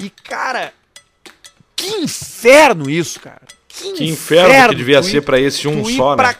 [0.00, 0.72] E, cara,
[1.74, 3.42] que inferno isso, cara.
[3.68, 6.34] Que, que inferno, inferno que devia ser para esse um só, né?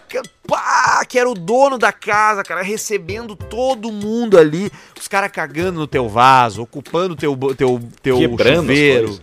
[0.46, 5.78] Pá, que era o dono da casa, cara, recebendo todo mundo ali, os caras cagando
[5.78, 9.20] no teu vaso, ocupando teu teu teu Quebrando chuveiro.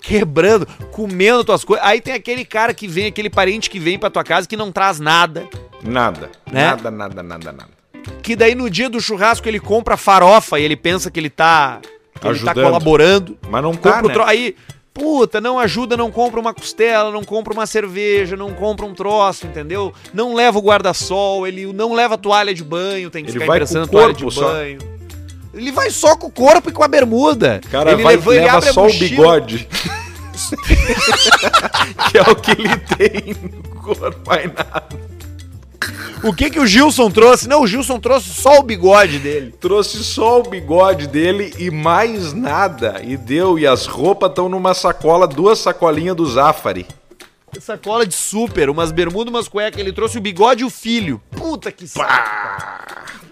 [0.00, 1.84] Quebrando, comendo tuas coisas.
[1.84, 4.70] Aí tem aquele cara que vem, aquele parente que vem pra tua casa que não
[4.70, 5.48] traz nada.
[5.82, 6.30] Nada.
[6.50, 6.64] Né?
[6.66, 7.80] Nada, nada, nada, nada.
[8.22, 11.80] Que daí no dia do churrasco ele compra farofa e ele pensa que ele tá.
[12.20, 12.56] Que Ajudando.
[12.56, 13.38] ele tá colaborando.
[13.48, 14.12] Mas não tá, né?
[14.12, 14.24] Tro...
[14.24, 14.54] Aí
[14.92, 19.46] Puta, não ajuda, não compra uma costela, não compra uma cerveja, não compra um troço,
[19.46, 19.94] entendeu?
[20.12, 23.86] Não leva o guarda-sol, ele não leva toalha de banho, tem que ele ficar emprestando
[23.86, 24.52] toalha de só.
[24.52, 24.78] banho.
[25.54, 27.60] Ele vai só com o corpo e com a bermuda.
[27.70, 29.68] Cara, ele vai, leva, leva ele só o bigode.
[32.10, 34.88] que é o que ele tem no corpo, mais nada.
[36.22, 37.48] O que que o Gilson trouxe?
[37.48, 39.54] Não, o Gilson trouxe só o bigode dele.
[39.58, 43.00] Trouxe só o bigode dele e mais nada.
[43.02, 43.58] E deu.
[43.58, 46.86] E as roupas estão numa sacola, duas sacolinhas do Zafari.
[47.58, 49.80] Sacola de super, umas bermudas, umas cuecas.
[49.80, 51.20] Ele trouxe o bigode e o filho.
[51.30, 52.79] Puta que saco.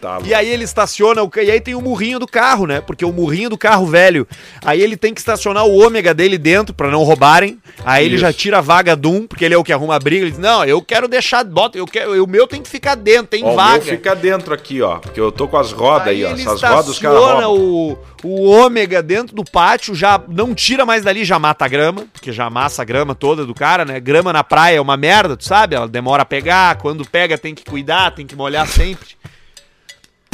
[0.01, 2.81] Tá e aí ele estaciona o e aí tem o murrinho do carro, né?
[2.81, 4.27] Porque o murrinho do carro velho,
[4.65, 7.59] aí ele tem que estacionar o ômega dele dentro para não roubarem.
[7.85, 8.15] Aí Isso.
[8.15, 10.23] ele já tira a vaga do um, porque ele é o que arruma a briga.
[10.23, 13.27] Ele diz: "Não, eu quero deixar, bota, eu quero, o meu tem que ficar dentro,
[13.27, 13.83] tem ó, vaga".
[13.83, 16.37] O meu fica dentro aqui, ó, porque eu tô com as rodas aí, aí ó,
[16.37, 21.25] essas rodas os caras o o ômega dentro do pátio, já não tira mais dali,
[21.25, 24.01] já mata a grama, porque já amassa a grama toda do cara, né?
[24.01, 25.77] Grama na praia é uma merda, tu sabe?
[25.77, 29.09] Ela demora a pegar, quando pega tem que cuidar, tem que molhar sempre.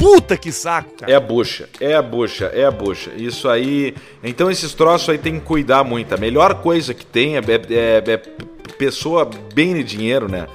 [0.04, 1.10] Puta que saco, cara.
[1.10, 3.10] É a bucha, é a bucha, é a bucha.
[3.16, 3.94] Isso aí.
[4.22, 6.14] Então esses troços aí tem que cuidar muito.
[6.14, 8.16] A melhor coisa que tem é, é, é, é
[8.76, 10.46] pessoa bem de dinheiro, né?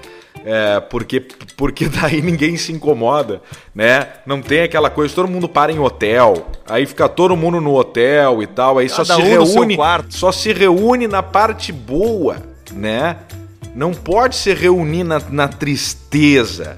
[0.45, 1.21] É, porque,
[1.57, 3.41] porque daí ninguém se incomoda,
[3.73, 4.07] né?
[4.23, 8.43] Não tem aquela coisa, todo mundo para em hotel, aí fica todo mundo no hotel
[8.43, 9.77] e tal, aí Cada só se um reúne,
[10.09, 12.37] só se reúne na parte boa,
[12.71, 13.17] né?
[13.73, 16.77] Não pode se reunir na, na tristeza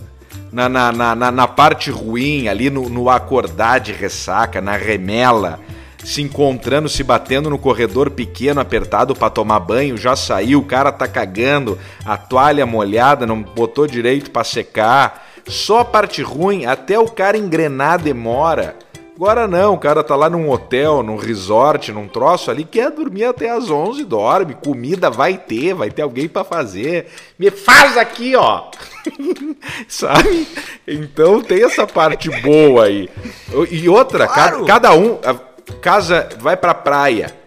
[0.51, 5.59] na, na, na, na parte ruim, ali no, no acordar de ressaca, na remela,
[6.03, 10.91] se encontrando, se batendo no corredor pequeno, apertado para tomar banho, já saiu, o cara
[10.91, 15.27] tá cagando, a toalha molhada, não botou direito para secar.
[15.47, 18.75] Só a parte ruim, até o cara engrenar demora.
[19.21, 23.25] Agora não, o cara tá lá num hotel, num resort, num troço ali, quer dormir
[23.25, 27.05] até as 11, dorme, comida vai ter, vai ter alguém para fazer.
[27.37, 28.71] Me faz aqui, ó.
[29.87, 30.47] Sabe?
[30.87, 33.07] Então tem essa parte boa aí.
[33.69, 34.65] E outra, claro.
[34.65, 35.19] cada, cada um
[35.83, 37.40] casa vai pra praia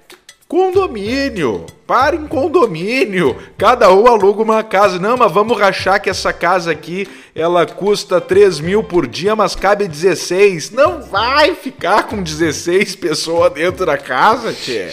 [0.55, 1.67] Condomínio!
[1.85, 3.37] Para em condomínio!
[3.59, 5.01] Cada um aluga uma casa.
[5.01, 9.57] Não, mas vamos rachar que essa casa aqui ela custa 3 mil por dia, mas
[9.57, 10.71] cabe 16.
[10.71, 14.91] Não vai ficar com 16 pessoas dentro da casa, tchê.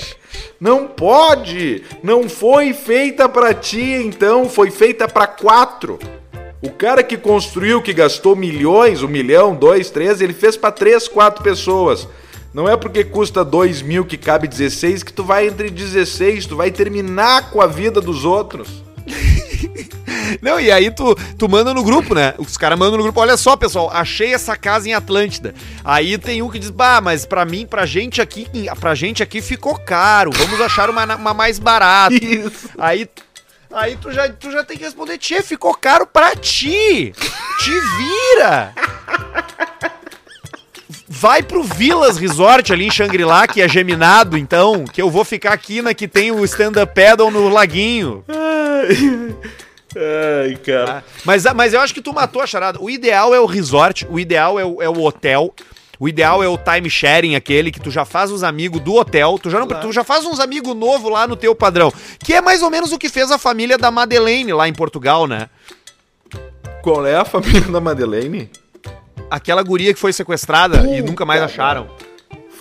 [0.60, 1.84] Não pode!
[2.02, 6.00] Não foi feita para ti, então, foi feita para quatro.
[6.60, 11.08] O cara que construiu, que gastou milhões, um milhão, dois, três, ele fez para três,
[11.08, 12.08] quatro pessoas.
[12.54, 16.56] Não é porque custa dois mil que cabe 16 que tu vai entre 16, tu
[16.56, 18.68] vai terminar com a vida dos outros.
[20.42, 22.34] Não, e aí tu, tu manda no grupo, né?
[22.38, 25.54] Os caras mandam no grupo, olha só, pessoal, achei essa casa em Atlântida.
[25.84, 28.48] Aí tem um que diz, bah, mas pra mim, pra gente aqui,
[28.80, 32.14] pra gente aqui ficou caro, vamos achar uma, uma mais barata.
[32.14, 32.70] Isso.
[32.78, 33.08] Aí
[33.74, 37.14] Aí tu já, tu já tem que responder, tia, ficou caro pra ti.
[37.60, 38.74] Te vira.
[41.14, 45.52] Vai pro Vilas Resort ali em Xangri-Lá, que é geminado, então, que eu vou ficar
[45.52, 48.24] aqui na que tem o stand-up paddle no laguinho.
[49.94, 51.04] Ai, cara.
[51.06, 52.82] Ah, mas, mas eu acho que tu matou a charada.
[52.82, 55.54] O ideal é o resort, o ideal é o, é o hotel.
[56.00, 59.38] O ideal é o time sharing, aquele que tu já faz os amigos do hotel,
[59.38, 61.92] tu já, não, tu já faz uns amigos novos lá no teu padrão.
[62.20, 65.28] Que é mais ou menos o que fez a família da Madeleine lá em Portugal,
[65.28, 65.50] né?
[66.82, 68.50] Qual é a família da Madeleine?
[69.32, 71.90] Aquela guria que foi sequestrada Puta e nunca mais acharam.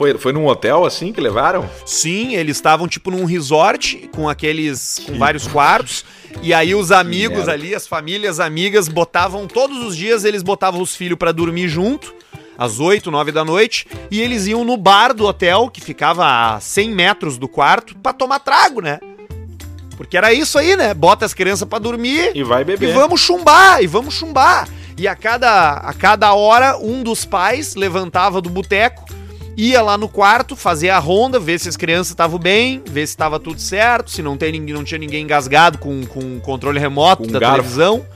[0.01, 1.69] Foi, foi num hotel assim que levaram?
[1.85, 5.03] Sim, eles estavam tipo num resort com aqueles.
[5.05, 6.05] com vários quartos.
[6.43, 10.95] E aí os amigos ali, as famílias amigas, botavam todos os dias, eles botavam os
[10.95, 12.15] filhos para dormir junto
[12.57, 16.61] às 8, 9 da noite, e eles iam no bar do hotel, que ficava a
[16.61, 19.01] 100 metros do quarto, para tomar trago, né?
[19.97, 20.95] Porque era isso aí, né?
[20.95, 22.91] Bota as crianças para dormir e vai beber.
[22.91, 24.69] E vamos chumbar, e vamos chumbar.
[25.01, 29.07] E a cada, a cada hora, um dos pais levantava do boteco,
[29.57, 33.15] ia lá no quarto, fazia a ronda, ver se as crianças estavam bem, ver se
[33.15, 37.33] estava tudo certo, se não, tem, não tinha ninguém engasgado com, com controle remoto com
[37.33, 37.57] da garfo.
[37.57, 38.07] televisão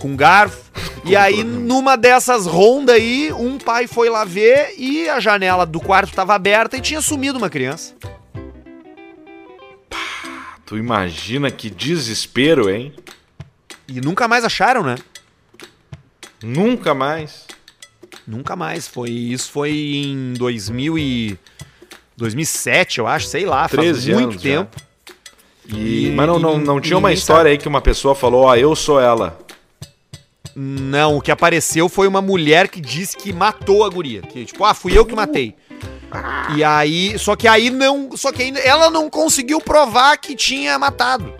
[0.00, 0.68] com garfo.
[1.04, 5.78] e aí, numa dessas rondas aí, um pai foi lá ver e a janela do
[5.78, 7.94] quarto estava aberta e tinha sumido uma criança.
[10.64, 12.92] Tu imagina que desespero, hein?
[13.86, 14.96] E nunca mais acharam, né?
[16.46, 17.44] Nunca mais.
[18.26, 18.86] Nunca mais.
[18.86, 21.38] Foi isso foi em 2000 e
[22.16, 24.76] 2007, eu acho, sei lá, faz muito tempo.
[25.68, 27.50] E, e, mas não, não, não tinha uma história sabe.
[27.50, 29.38] aí que uma pessoa falou, ó, oh, eu sou ela.
[30.54, 34.22] Não, o que apareceu foi uma mulher que disse que matou a guria.
[34.22, 35.54] Que, tipo, ah, fui eu que matei.
[36.56, 40.78] E aí, só que aí não, só que aí ela não conseguiu provar que tinha
[40.78, 41.34] matado.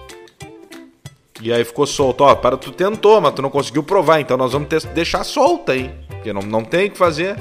[1.40, 4.52] E aí ficou solto, ó, para tu tentou, mas tu não conseguiu provar, então nós
[4.52, 7.36] vamos deixar solta aí, porque não, não tem o que fazer.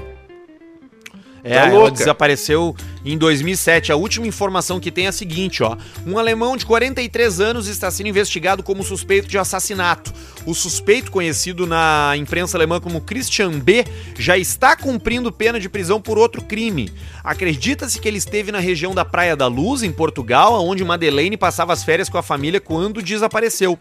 [1.47, 3.91] É, tá ela desapareceu em 2007.
[3.91, 5.77] A última informação que tem é a seguinte, ó.
[6.03, 10.11] Um alemão de 43 anos está sendo investigado como suspeito de assassinato.
[10.43, 13.85] O suspeito, conhecido na imprensa alemã como Christian B.,
[14.17, 16.91] já está cumprindo pena de prisão por outro crime.
[17.25, 21.73] Acredita-se que ele esteve na região da Praia da Luz, em Portugal, onde Madeleine passava
[21.73, 23.79] as férias com a família quando desapareceu.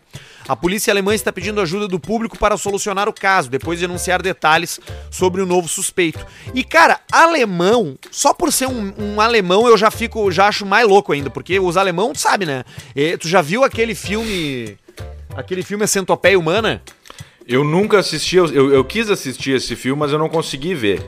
[0.48, 4.22] A polícia alemã está pedindo ajuda do público para solucionar o caso, depois de anunciar
[4.22, 4.80] detalhes
[5.11, 6.24] sobre o novo suspeito.
[6.54, 10.88] E, cara, alemão, só por ser um, um alemão eu já fico, já acho mais
[10.88, 12.64] louco ainda, porque os alemão, tu sabe, né?
[12.96, 14.78] E, tu já viu aquele filme
[15.37, 16.80] Aquele filme é Centopeia Humana?
[17.46, 21.04] Eu nunca assisti, eu, eu quis assistir esse filme, mas eu não consegui ver.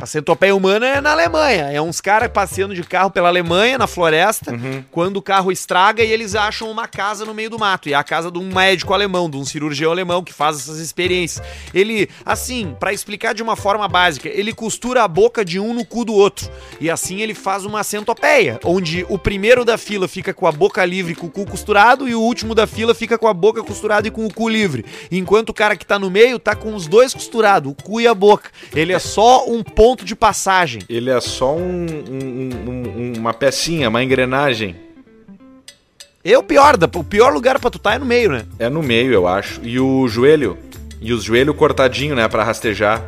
[0.00, 1.72] A centopeia humana é na Alemanha.
[1.72, 4.84] É uns caras passeando de carro pela Alemanha, na floresta, uhum.
[4.92, 7.88] quando o carro estraga e eles acham uma casa no meio do mato.
[7.88, 10.78] E é a casa de um médico alemão, de um cirurgião alemão que faz essas
[10.78, 11.44] experiências.
[11.74, 15.84] Ele, assim, para explicar de uma forma básica, ele costura a boca de um no
[15.84, 16.48] cu do outro.
[16.80, 20.84] E assim ele faz uma centopeia, onde o primeiro da fila fica com a boca
[20.84, 24.06] livre com o cu costurado e o último da fila fica com a boca costurada
[24.06, 24.84] e com o cu livre.
[25.10, 28.06] Enquanto o cara que tá no meio tá com os dois costurados, o cu e
[28.06, 28.48] a boca.
[28.72, 30.82] Ele é só um ponto ponto de passagem.
[30.86, 34.76] Ele é só um, um, um, uma pecinha, uma engrenagem.
[36.22, 38.44] É o pior, o pior lugar pra tu tá é no meio, né?
[38.58, 39.62] É no meio, eu acho.
[39.64, 40.58] E o joelho?
[41.00, 43.02] E os joelhos cortadinho, né, para rastejar.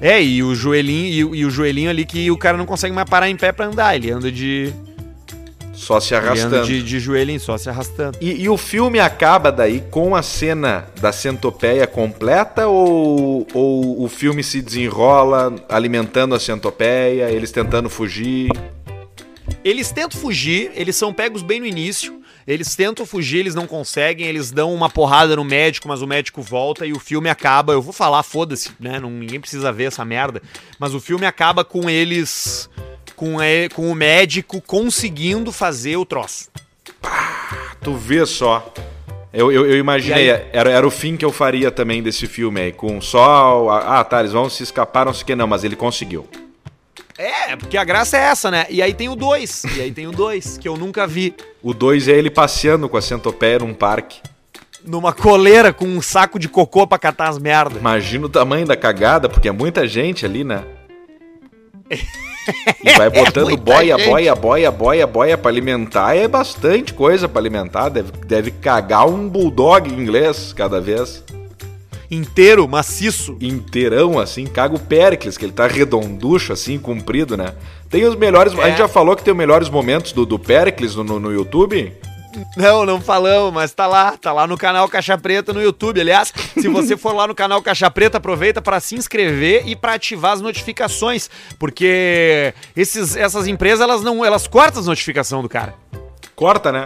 [0.00, 3.10] É, e o joelhinho e, e, o joelhinho ali que o cara não consegue mais
[3.10, 4.72] parar em pé para andar, ele anda de
[5.80, 6.66] só se arrastando.
[6.66, 8.18] De, de joelho só se arrastando.
[8.20, 14.06] E, e, o filme acaba daí com a cena da centopeia completa ou, ou o
[14.06, 18.50] filme se desenrola alimentando a centopeia, eles tentando fugir?
[19.64, 22.20] Eles tentam fugir, eles são pegos bem no início.
[22.46, 26.42] Eles tentam fugir, eles não conseguem, eles dão uma porrada no médico, mas o médico
[26.42, 27.72] volta e o filme acaba.
[27.72, 28.98] Eu vou falar, foda-se, né?
[29.00, 30.42] Ninguém precisa ver essa merda.
[30.78, 32.68] Mas o filme acaba com eles
[33.20, 36.48] com, a, com o médico conseguindo fazer o troço.
[37.82, 38.72] Tu vê só.
[39.30, 42.72] Eu, eu, eu imaginei, era, era o fim que eu faria também desse filme aí,
[42.72, 43.68] com só.
[43.68, 46.26] Ah, tá, eles vão se escapar, não sei o que, não, mas ele conseguiu.
[47.18, 48.64] É, É, porque a graça é essa, né?
[48.70, 49.64] E aí tem o 2.
[49.76, 51.34] E aí tem o 2, que eu nunca vi.
[51.62, 54.22] O 2 é ele passeando com a centopeia num parque.
[54.82, 57.78] Numa coleira com um saco de cocô pra catar as merdas.
[57.78, 60.64] Imagina o tamanho da cagada, porque é muita gente ali, né?
[62.82, 64.08] E vai botando é boia, gente.
[64.08, 66.16] boia, boia, boia, boia pra alimentar.
[66.16, 67.88] É bastante coisa pra alimentar.
[67.88, 71.22] Deve, deve cagar um bulldog inglês cada vez.
[72.10, 73.36] Inteiro, maciço.
[73.40, 74.46] Inteirão, assim.
[74.46, 77.52] Caga o Pericles, que ele tá redonducho, assim, comprido, né?
[77.88, 78.52] Tem os melhores.
[78.54, 78.62] É.
[78.62, 81.32] A gente já falou que tem os melhores momentos do, do Pericles no, no, no
[81.32, 81.92] YouTube?
[82.56, 86.00] Não, não falamos, mas tá lá, tá lá no canal Caixa Preta no YouTube.
[86.00, 89.94] Aliás, se você for lá no canal Caixa Preta, aproveita para se inscrever e para
[89.94, 95.74] ativar as notificações, porque esses, essas empresas elas não, elas cortam as notificações do cara.
[96.36, 96.84] Corta, né?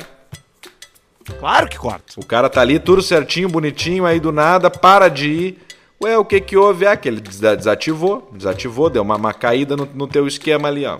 [1.38, 2.14] Claro que corta.
[2.16, 5.58] O cara tá ali tudo certinho, bonitinho, aí do nada para de ir.
[6.02, 6.84] Ué, o que que houve?
[6.84, 10.98] É que ele desativou, desativou, deu uma, uma caída no, no teu esquema ali, ó.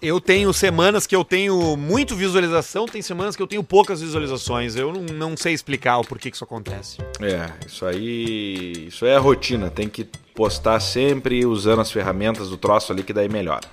[0.00, 4.76] Eu tenho semanas que eu tenho muito visualização, tem semanas que eu tenho poucas visualizações.
[4.76, 6.98] Eu não, não sei explicar o porquê que isso acontece.
[7.20, 8.86] É, isso aí.
[8.86, 9.70] Isso é a rotina.
[9.70, 10.06] Tem que
[10.36, 13.66] postar sempre usando as ferramentas do troço ali que daí melhora.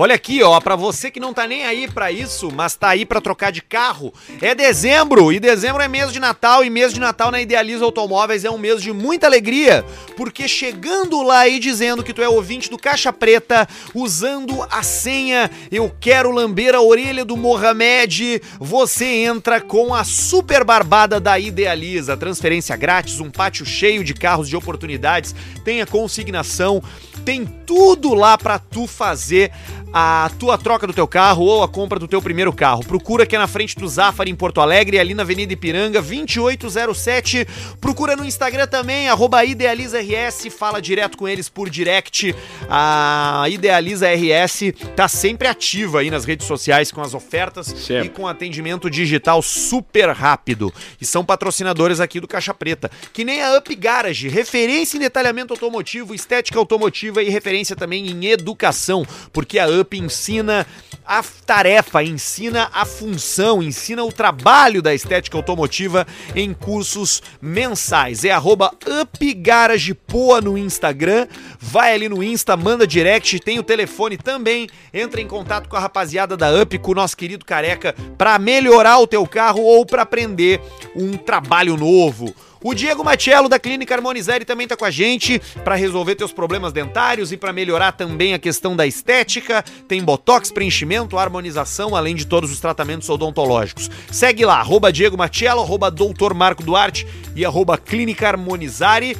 [0.00, 3.04] Olha aqui, ó, para você que não tá nem aí para isso, mas tá aí
[3.04, 4.14] para trocar de carro.
[4.40, 8.44] É dezembro e dezembro é mês de Natal e mês de Natal na Idealiza Automóveis
[8.44, 9.84] é um mês de muita alegria,
[10.16, 15.50] porque chegando lá e dizendo que tu é ouvinte do Caixa Preta, usando a senha
[15.68, 22.16] Eu quero lamber a orelha do Mohamed, você entra com a super barbada da Idealiza,
[22.16, 25.34] transferência grátis, um pátio cheio de carros de oportunidades,
[25.64, 26.80] tem a consignação,
[27.24, 29.52] tem tudo lá para tu fazer
[29.92, 32.84] a tua troca do teu carro ou a compra do teu primeiro carro.
[32.84, 37.46] Procura que é na frente do Zafari em Porto Alegre, ali na Avenida Ipiranga, 2807.
[37.80, 42.34] Procura no Instagram também, arroba IdealizaRS, fala direto com eles por direct.
[42.68, 48.06] A Idealiza RS tá sempre ativa aí nas redes sociais com as ofertas sempre.
[48.06, 50.72] e com atendimento digital super rápido.
[51.00, 55.54] E são patrocinadores aqui do Caixa Preta, que nem a Up Garage, referência em detalhamento
[55.54, 60.66] automotivo, estética automotiva e referência também em educação, porque a Up ensina
[61.08, 68.24] a tarefa, ensina a função, ensina o trabalho da estética automotiva em cursos mensais.
[68.24, 71.26] É arroba UpGaragePoa no Instagram.
[71.58, 74.68] Vai ali no Insta, manda direct, tem o telefone também.
[74.92, 78.98] Entra em contato com a rapaziada da Up, com o nosso querido careca, para melhorar
[78.98, 80.60] o teu carro ou para aprender
[80.94, 82.34] um trabalho novo.
[82.62, 86.72] O Diego Matiello da Clínica Harmonizare também está com a gente para resolver teus problemas
[86.72, 89.64] dentários e para melhorar também a questão da estética.
[89.86, 93.88] Tem botox, preenchimento, harmonização, além de todos os tratamentos odontológicos.
[94.10, 99.16] Segue lá, arroba Diego Matiello, arroba Doutor Marco Duarte e arroba Clínica Harmonizare.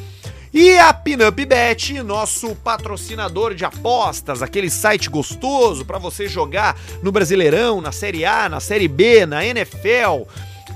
[0.52, 7.12] E a Pinup Bet, nosso patrocinador de apostas, aquele site gostoso para você jogar no
[7.12, 10.24] Brasileirão, na Série A, na Série B, na NFL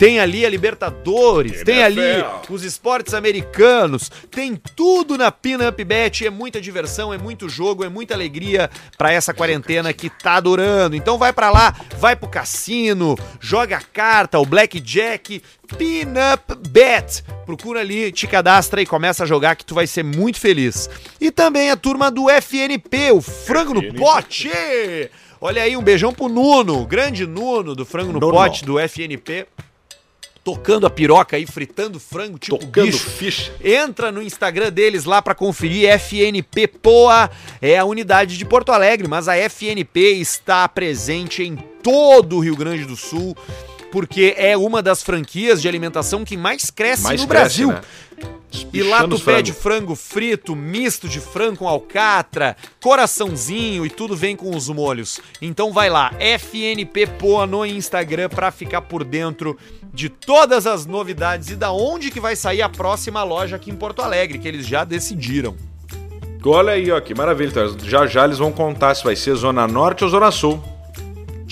[0.02, 1.64] tem ali a Libertadores, NFL.
[1.64, 7.48] tem ali os esportes americanos, tem tudo na Pinup Bet, é muita diversão, é muito
[7.48, 10.96] jogo, é muita alegria para essa quarentena que tá adorando.
[10.96, 15.40] Então vai para lá, vai pro cassino, joga a carta, o blackjack,
[15.78, 17.22] Pinup Bet.
[17.46, 20.90] Procura ali, te cadastra e começa a jogar que tu vai ser muito feliz.
[21.20, 23.92] E também a turma do FNP, o Frango FNP.
[23.92, 24.50] no Pote.
[25.40, 28.32] Olha aí, um beijão pro Nuno, grande Nuno do Frango no Nuno.
[28.32, 29.46] Pote do FNP
[30.44, 33.10] tocando a piroca aí, fritando frango, tipo tocando bicho.
[33.10, 33.52] Fish.
[33.62, 39.06] Entra no Instagram deles lá para conferir, FNP Poa é a unidade de Porto Alegre,
[39.08, 43.36] mas a FNP está presente em todo o Rio Grande do Sul
[43.92, 47.68] porque é uma das franquias de alimentação que mais cresce mais no cresce, Brasil.
[47.68, 47.80] Né?
[48.72, 54.34] E lá tu pede frango frito, misto de frango com alcatra, coraçãozinho e tudo vem
[54.34, 55.20] com os molhos.
[55.40, 59.58] Então vai lá, FNP Poa no Instagram para ficar por dentro
[59.92, 63.76] de todas as novidades e da onde que vai sair a próxima loja aqui em
[63.76, 65.54] Porto Alegre, que eles já decidiram.
[66.44, 67.50] Olha aí, ó, que maravilha.
[67.50, 70.71] Então, já já eles vão contar se vai ser Zona Norte ou Zona Sul.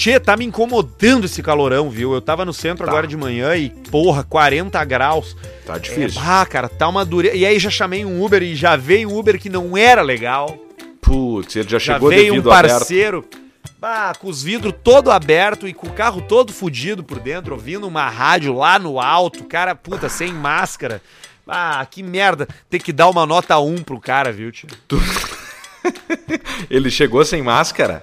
[0.01, 2.15] Tchê, tá me incomodando esse calorão, viu?
[2.15, 2.91] Eu tava no centro tá.
[2.91, 5.37] agora de manhã e, porra, 40 graus.
[5.67, 6.19] Tá difícil.
[6.19, 7.37] É, ah, cara, tá uma dureza.
[7.37, 10.57] E aí já chamei um Uber e já veio um Uber que não era legal.
[11.03, 13.19] Putz, ele já, já chegou veio um parceiro.
[13.19, 13.39] Aberto.
[13.79, 17.87] Bah, com os vidros todo aberto e com o carro todo fudido por dentro, ouvindo
[17.87, 21.03] uma rádio lá no alto, cara, puta, sem máscara.
[21.47, 22.49] Ah, que merda.
[22.71, 24.67] Tem que dar uma nota 1 pro cara, viu, tio?
[26.71, 28.01] Ele chegou sem máscara?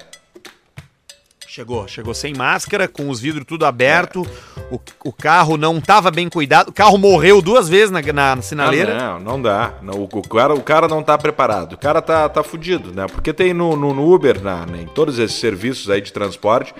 [1.57, 4.23] Chegou, chegou sem máscara, com os vidros tudo aberto.
[4.61, 4.75] É.
[4.75, 6.69] O, o carro não tava bem cuidado.
[6.69, 8.95] O carro morreu duas vezes na, na sinaleira.
[8.95, 9.73] Ah, não, não dá.
[9.81, 11.73] Não, o, o, cara, o cara não tá preparado.
[11.73, 13.07] O cara tá, tá fudido, né?
[13.07, 16.75] Porque tem no, no, no Uber, na, em todos esses serviços aí de transporte,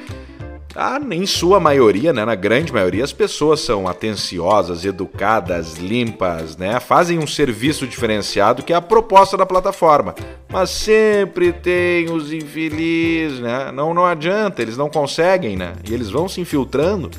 [0.78, 6.80] ah, em sua maioria, né, na grande maioria, as pessoas são atenciosas, educadas, limpas, né?
[6.80, 10.14] Fazem um serviço diferenciado que é a proposta da plataforma.
[10.48, 13.72] Mas sempre tem os infelizes, né?
[13.72, 15.74] Não, não adianta, eles não conseguem, né?
[15.90, 17.10] E eles vão se infiltrando.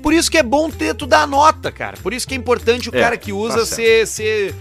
[0.00, 1.96] Por isso que é bom ter tu dar nota, cara.
[2.00, 4.54] Por isso que é importante o é, cara que usa tá ser, ser.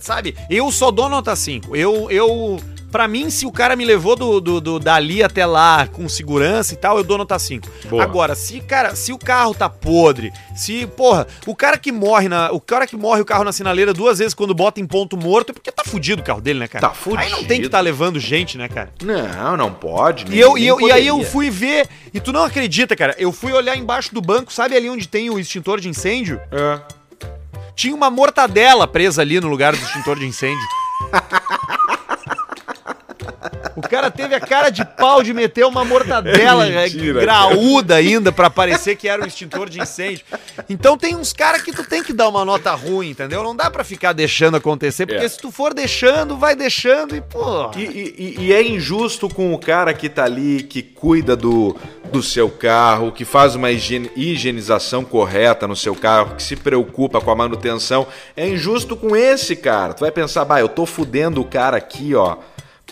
[0.00, 0.36] Sabe?
[0.50, 1.74] Eu só dou nota 5.
[1.74, 2.10] Eu.
[2.10, 2.60] eu
[2.92, 6.74] Pra mim, se o cara me levou do, do, do, dali até lá com segurança
[6.74, 7.66] e tal, eu dou nota 5.
[7.98, 12.52] Agora, se, cara, se o carro tá podre, se, porra, o cara que morre na.
[12.52, 15.50] O cara que morre o carro na sinaleira duas vezes quando bota em ponto morto
[15.50, 16.86] é porque tá fudido o carro dele, né, cara?
[16.88, 17.22] Tá fudido.
[17.22, 18.92] Aí não tem que tá levando gente, né, cara?
[19.02, 20.26] Não, não pode.
[20.26, 23.14] Nem, e, eu, e, eu, e aí eu fui ver, e tu não acredita, cara,
[23.18, 26.38] eu fui olhar embaixo do banco, sabe ali onde tem o extintor de incêndio?
[26.50, 26.78] É.
[27.74, 30.66] Tinha uma mortadela presa ali no lugar do extintor de incêndio.
[33.84, 38.00] O cara teve a cara de pau de meter uma mortadela é mentira, graúda cara.
[38.00, 40.24] ainda para parecer que era um extintor de incêndio.
[40.68, 43.42] Então tem uns caras que tu tem que dar uma nota ruim, entendeu?
[43.42, 45.28] Não dá para ficar deixando acontecer, porque é.
[45.28, 47.70] se tu for deixando, vai deixando e, pô.
[47.76, 51.76] E, e, e, é injusto com o cara que tá ali, que cuida do,
[52.10, 57.30] do seu carro, que faz uma higienização correta no seu carro, que se preocupa com
[57.30, 58.06] a manutenção.
[58.36, 59.92] É injusto com esse cara.
[59.92, 62.36] Tu vai pensar, bah, eu tô fudendo o cara aqui, ó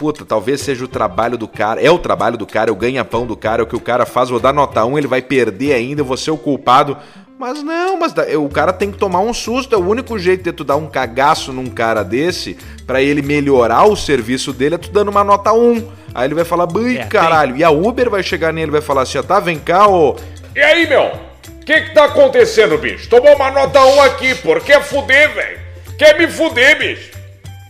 [0.00, 3.26] puta, talvez seja o trabalho do cara, é o trabalho do cara, é o ganha-pão
[3.26, 5.74] do cara, é o que o cara faz, vou dar nota 1, ele vai perder
[5.74, 6.96] ainda, eu vou ser o culpado.
[7.38, 10.52] Mas não, mas o cara tem que tomar um susto, é o único jeito de
[10.52, 14.90] tu dar um cagaço num cara desse, para ele melhorar o serviço dele, é tu
[14.90, 15.86] dando uma nota 1.
[16.14, 17.52] Aí ele vai falar, bui, é, caralho.
[17.52, 17.60] Tem...
[17.60, 20.16] E a Uber vai chegar nele e vai falar assim, ó, tá, vem cá, ô...
[20.56, 21.12] E aí, meu?
[21.60, 23.06] O que que tá acontecendo, bicho?
[23.10, 25.60] Tomou uma nota 1 aqui, por que fuder, velho?
[25.98, 27.09] Quer me fuder, bicho?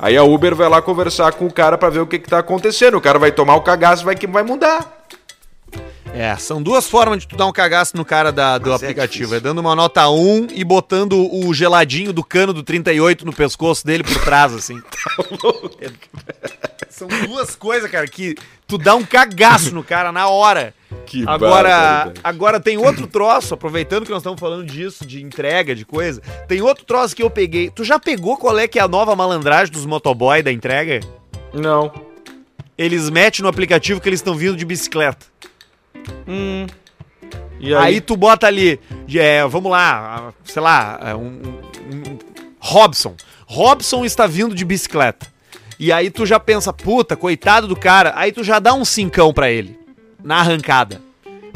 [0.02, 2.38] Aí a Uber vai lá conversar com o cara para ver o que, que tá
[2.38, 2.96] acontecendo.
[2.96, 5.04] O cara vai tomar o cagaço e vai, que vai mudar.
[6.12, 8.86] É, são duas formas de tu dar um cagaço no cara da, do Mas é
[8.86, 9.34] aplicativo.
[9.34, 13.32] É, é, dando uma nota 1 e botando o geladinho do cano do 38 no
[13.32, 14.80] pescoço dele por trás, assim.
[14.90, 15.70] tá louco.
[15.80, 15.90] É,
[16.88, 18.34] são duas coisas, cara, que
[18.66, 20.74] tu dá um cagaço no cara na hora.
[21.06, 25.84] Que agora, agora tem outro troço, aproveitando que nós estamos falando disso, de entrega, de
[25.84, 26.20] coisa.
[26.48, 27.70] Tem outro troço que eu peguei.
[27.70, 31.00] Tu já pegou qual é que é a nova malandragem dos motoboy da entrega?
[31.52, 31.92] Não.
[32.76, 35.26] Eles metem no aplicativo que eles estão vindo de bicicleta.
[36.26, 36.66] Hum.
[37.60, 37.94] E aí?
[37.94, 38.80] aí tu bota ali,
[39.14, 42.18] é, vamos lá, sei lá, é um, um, um,
[42.58, 43.14] Robson.
[43.46, 45.26] Robson está vindo de bicicleta.
[45.78, 48.12] E aí tu já pensa, puta, coitado do cara.
[48.16, 49.78] Aí tu já dá um cincão pra ele,
[50.22, 51.00] na arrancada.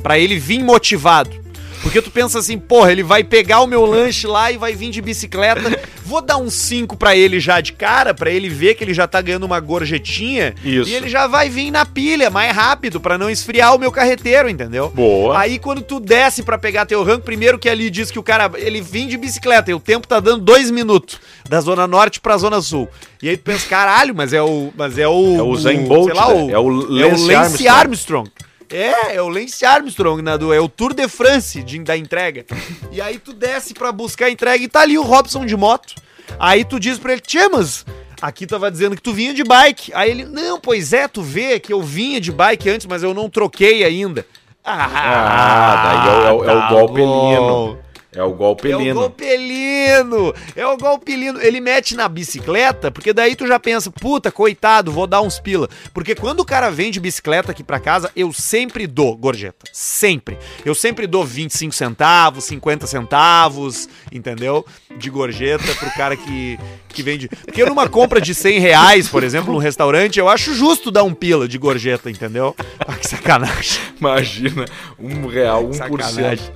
[0.03, 1.45] Pra ele vir motivado.
[1.85, 4.89] Porque tu pensa assim, porra, ele vai pegar o meu lanche lá e vai vir
[4.89, 5.79] de bicicleta.
[6.03, 9.07] Vou dar um 5 para ele já de cara, para ele ver que ele já
[9.07, 10.55] tá ganhando uma gorjetinha.
[10.65, 10.89] Isso.
[10.89, 14.49] E ele já vai vir na pilha mais rápido para não esfriar o meu carreteiro,
[14.49, 14.91] entendeu?
[14.95, 15.39] Boa.
[15.39, 18.51] Aí quando tu desce para pegar teu rango, primeiro que ali diz que o cara,
[18.57, 22.39] ele vem de bicicleta e o tempo tá dando dois minutos da zona norte pra
[22.39, 22.89] zona sul.
[23.23, 24.73] E aí tu pensa, caralho, mas é o.
[24.75, 25.37] Mas é o.
[25.37, 26.35] É o Zen Bolt, sei lá, né?
[26.35, 27.69] o, é o Lance, é o Lance Armstrong.
[27.69, 28.31] Armstrong.
[28.71, 32.45] É, é o Lance Armstrong, né, do, é o Tour de France de, da entrega.
[32.91, 35.95] E aí tu desce pra buscar a entrega e tá ali o Robson de moto.
[36.39, 37.85] Aí tu diz pra ele, Tchê, mas
[38.21, 39.93] aqui tava dizendo que tu vinha de bike.
[39.95, 43.13] Aí ele, não, pois é, tu vê que eu vinha de bike antes, mas eu
[43.13, 44.27] não troquei ainda.
[44.65, 47.84] Ah, ah daí é, o, é, é o tá golpe lindo.
[48.15, 48.89] É o golpelino.
[48.89, 50.35] É o golpelino.
[50.57, 51.41] É o golpelino.
[51.43, 55.69] Ele mete na bicicleta, porque daí tu já pensa, puta, coitado, vou dar uns pila.
[55.93, 59.67] Porque quando o cara vem de bicicleta aqui pra casa, eu sempre dou gorjeta.
[59.73, 60.39] Sempre.
[60.65, 64.65] Eu sempre dou 25 centavos, 50 centavos, entendeu?
[64.97, 66.59] De gorjeta pro cara que,
[66.89, 67.29] que vende.
[67.29, 71.13] Porque numa compra de 100 reais, por exemplo, num restaurante, eu acho justo dar um
[71.13, 72.55] pila de gorjeta, entendeu?
[72.79, 73.81] Ah, que sacanagem.
[73.99, 74.67] Imagina,
[74.99, 76.53] um real, um sacanagem.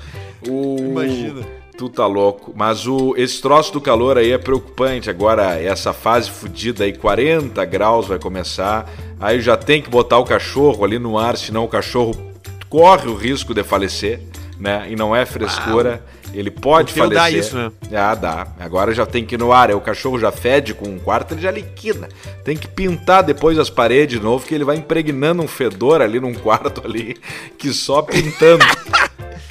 [0.47, 0.77] O...
[0.79, 1.47] Imagina.
[1.77, 2.53] Tu tá louco.
[2.57, 5.09] Mas o, esse troço do calor aí é preocupante.
[5.09, 8.91] Agora, essa fase fodida aí, 40 graus vai começar.
[9.21, 12.17] Aí já tem que botar o cachorro ali no ar, senão o cachorro
[12.69, 14.21] corre o risco de falecer,
[14.59, 14.87] né?
[14.91, 16.03] E não é frescura.
[16.05, 17.23] Ah, ele pode falecer.
[17.23, 17.73] dá isso, né?
[17.93, 18.49] Ah, dá.
[18.59, 19.71] Agora já tem que ir no ar.
[19.71, 22.09] Aí o cachorro já fede com um quarto, ele já liquida.
[22.45, 26.21] Tem que pintar depois as paredes de novo, que ele vai impregnando um fedor ali
[26.21, 27.17] num quarto ali,
[27.57, 28.65] que só pintando.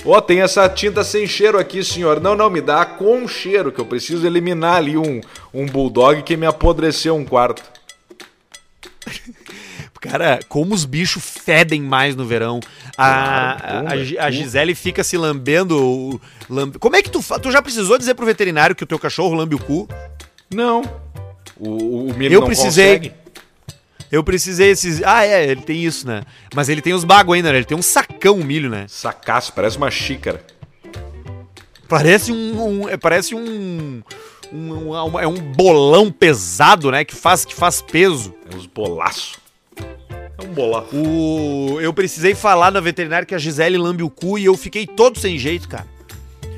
[0.07, 2.21] Ó, oh, tem essa tinta sem cheiro aqui, senhor.
[2.21, 5.19] Não, não, me dá com cheiro, que eu preciso eliminar ali um,
[5.53, 7.61] um bulldog que me apodreceu um quarto.
[9.99, 12.59] Cara, como os bichos fedem mais no verão.
[12.97, 16.21] A, a, a- Gisele fica se lambendo.
[16.49, 17.21] lambe- Como é que tu.
[17.21, 19.87] fa- Tu já precisou dizer pro veterinário que o teu cachorro lambe o cu?
[20.53, 20.83] Não.
[21.57, 22.95] O, o Eu precisei.
[22.97, 23.13] consegue.
[24.11, 25.01] Eu precisei esses.
[25.03, 26.23] Ah, é, ele tem isso, né?
[26.55, 27.57] Mas ele tem os bagos ainda, né?
[27.57, 28.85] Ele tem um sacão milho, né?
[28.87, 30.41] Sacaço, parece uma xícara.
[31.87, 32.83] Parece um.
[32.83, 34.01] um- é, parece um.
[34.51, 37.03] um- uma- é um bolão pesado, né?
[37.03, 38.33] Que faz, que faz peso.
[38.51, 39.35] É uns bolaços.
[40.39, 40.95] É um bolaço.
[40.95, 44.85] O, eu precisei falar na veterinária que a Gisele lambe o cu e eu fiquei
[44.85, 45.85] todo sem jeito, cara.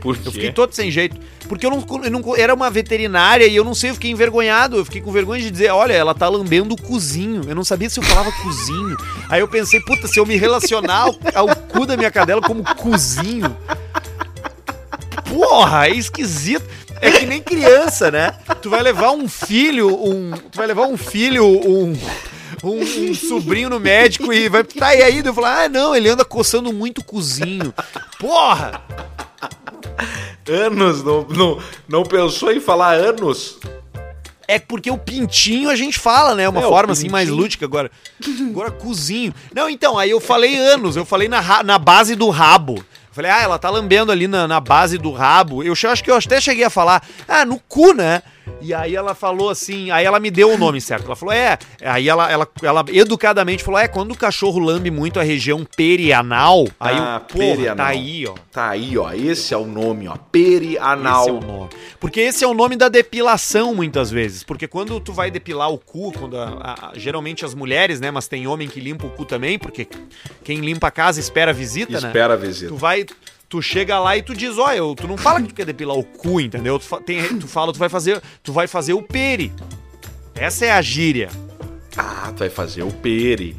[0.02, 0.32] Por Eu quê?
[0.32, 1.18] fiquei todo sem jeito.
[1.47, 4.78] Porque eu não, eu não- Era uma veterinária e eu não sei, eu fiquei envergonhado.
[4.78, 7.41] Eu fiquei com vergonha de dizer, olha, ela tá lambendo o cozinho.
[7.47, 8.95] Eu não sabia se eu falava cozinho.
[9.30, 12.64] Aí eu pensei, puta, se eu me relacionar ao, ao cu da minha cadela como
[12.76, 13.56] cozinho.
[15.30, 16.66] Porra, é esquisito.
[17.02, 18.34] É que nem criança, né?
[18.62, 20.32] Tu vai levar um filho, um.
[20.52, 21.97] Tu vai levar um filho, um.
[22.62, 24.64] Um, um sobrinho no médico e vai.
[24.66, 25.22] Tá e aí?
[25.24, 27.74] Eu falo, ah, não, ele anda coçando muito o cozinho.
[28.20, 28.82] Porra!
[30.50, 33.58] Anos, não, não, não pensou em falar anos?
[34.47, 36.50] É porque o pintinho a gente fala, né?
[36.50, 37.91] Uma É, forma assim mais lúdica agora.
[38.50, 39.34] Agora cozinho.
[39.54, 42.84] Não, então, aí eu falei anos, eu falei na, na base do rabo.
[43.12, 45.62] Falei, ah, ela tá lambendo ali na, na base do rabo.
[45.64, 48.24] Eu acho que eu até cheguei a falar, ah, no cu, né?
[48.62, 51.06] E aí ela falou assim, aí ela me deu o nome certo.
[51.06, 51.58] Ela falou, é.
[51.82, 56.66] Aí ela, ela, ela educadamente falou, é, quando o cachorro lambe muito a região perianal,
[56.80, 57.76] aí Ah, eu, porra, perianal.
[57.86, 58.34] tá aí, ó.
[58.52, 59.12] Tá aí, ó.
[59.14, 60.16] Esse é o nome, ó.
[60.18, 61.22] Perianal.
[61.22, 61.70] Esse é o nome.
[62.00, 64.43] Porque esse é o nome da depilação, muitas vezes.
[64.43, 68.12] Porque quando tu vai depilar o cu, quando a- a- geralmente as mulheres, né?
[68.12, 69.88] Mas tem homem que limpa o cu também, porque
[70.43, 72.08] quem limpa a casa espera a visita, né?
[72.08, 72.72] Espera a visita.
[72.72, 73.06] Tu vai.
[73.50, 76.04] Tu chega lá e tu diz, olha, tu não fala que tu quer depilar o
[76.04, 76.78] cu, entendeu?
[76.78, 78.22] Tu, fa- tem- tu fala, tu vai fazer.
[78.43, 79.52] Tu vai fazer o peri.
[80.36, 81.30] Essa é a gíria.
[81.97, 83.56] Ah, tu vai fazer o peri.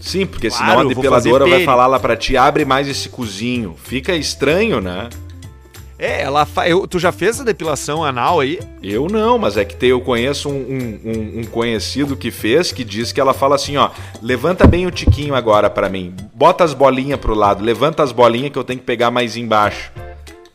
[0.00, 3.76] Sim, porque Claro, senão a depiladora vai falar lá pra ti, abre mais esse cozinho.
[3.82, 5.08] Fica estranho, né?
[6.00, 6.66] É, ela fa...
[6.66, 8.58] eu- Tu já fez a depilação anal aí?
[8.82, 10.54] Eu não, mas é que tem, eu conheço um,
[11.04, 13.90] um- um- conhecido que fez, que diz que ela fala assim, ó,
[14.22, 18.50] levanta bem o tiquinho agora pra mim, bota as bolinhas pro lado, levanta as bolinhas
[18.50, 19.92] que eu tenho que pegar mais embaixo.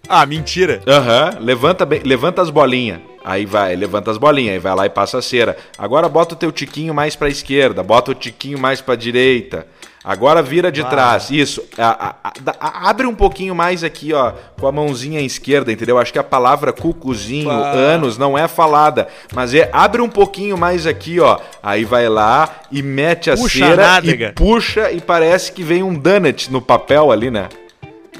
[0.10, 0.82] Ah, mentira.
[0.88, 3.00] Aham, levanta bem, levanta as bolinhas.
[3.24, 5.58] Aí vai, levanta as bolinhas, aí vai lá e passa a cera.
[5.80, 9.66] Agora bota o teu tiquinho mais pra esquerda, bota o tiquinho mais pra direita.
[10.06, 10.86] Agora vira de Ah.
[10.86, 11.32] trás.
[11.32, 11.64] Isso.
[11.78, 15.98] a- a- a- abre um pouquinho mais aqui, ó, com a mãozinha esquerda, entendeu?
[15.98, 19.08] Acho que a palavra cucuzinho, anos, não é falada.
[19.34, 21.40] Mas é abre um pouquinho mais aqui, ó.
[21.64, 24.28] Aí vai lá e mete a Puxa cera nádega.
[24.30, 27.50] e puxa e parece que vem um donut no papel ali, né?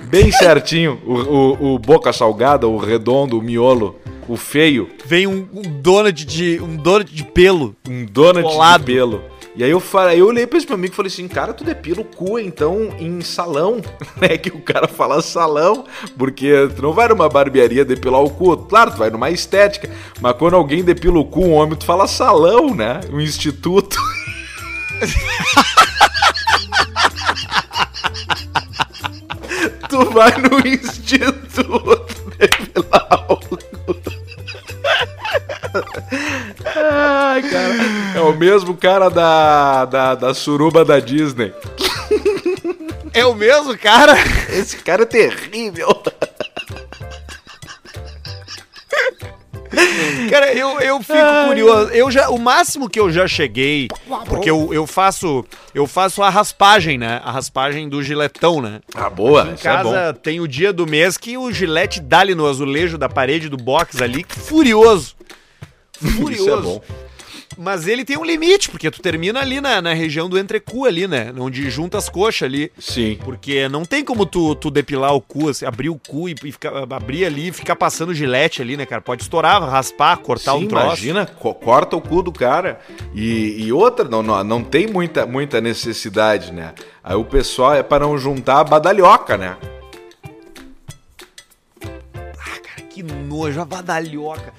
[0.06, 1.00] Bem certinho.
[1.06, 3.96] O, o- o boca salgada, o redondo, o miolo,
[4.28, 4.90] o feio.
[5.06, 6.60] Vem um, um donut de.
[6.62, 7.76] um donut de pelo.
[7.88, 8.80] Um donut Colado.
[8.82, 9.24] de pelo.
[9.58, 11.64] E aí eu falei, eu olhei pra esse meu amigo e falei assim, cara, tu
[11.64, 13.82] depila o cu então em salão,
[14.20, 14.38] né?
[14.38, 15.86] Que o cara fala salão,
[16.18, 19.90] porque tu não vai numa barbearia depilar o cu, claro, tu vai numa estética,
[20.20, 23.00] mas quando alguém depila o cu, um homem, tu fala salão, né?
[23.10, 23.96] Um instituto.
[29.90, 32.06] tu vai no instituto
[32.38, 33.58] depilar o cu.
[36.76, 37.74] Ai, cara.
[38.16, 41.54] É o mesmo cara da, da, da suruba da Disney.
[43.14, 44.14] É o mesmo, cara?
[44.50, 45.88] Esse cara é terrível.
[50.30, 51.92] Cara, eu, eu fico curioso.
[51.92, 53.88] Eu já, o máximo que eu já cheguei,
[54.28, 57.22] porque eu, eu faço eu faço a raspagem, né?
[57.24, 58.80] A raspagem do giletão, né?
[58.94, 59.44] Ah, boa.
[59.44, 59.58] Em é bom.
[59.58, 63.58] casa tem o dia do mês que o gilete dá-lhe no azulejo da parede do
[63.58, 65.16] box ali, furioso.
[66.00, 66.32] Furioso.
[66.32, 66.82] Isso é bom.
[67.58, 71.08] Mas ele tem um limite, porque tu termina ali na, na região do entrecu ali,
[71.08, 71.32] né?
[71.38, 72.70] Onde junta as coxas ali.
[72.78, 73.18] Sim.
[73.24, 76.52] Porque não tem como tu, tu depilar o cu, assim, abrir o cu e, e
[76.52, 79.02] ficar, abrir ali e ficar passando gilete ali, né, cara?
[79.02, 80.86] Pode estourar, raspar, cortar Sim, um troço.
[80.88, 82.78] imagina, co- corta o cu do cara.
[83.14, 86.74] E, e outra, não, não, não tem muita, muita necessidade, né?
[87.02, 89.56] Aí o pessoal é para não juntar a badalhoca, né?
[91.80, 94.54] Cara, que nojo, a badalhoca.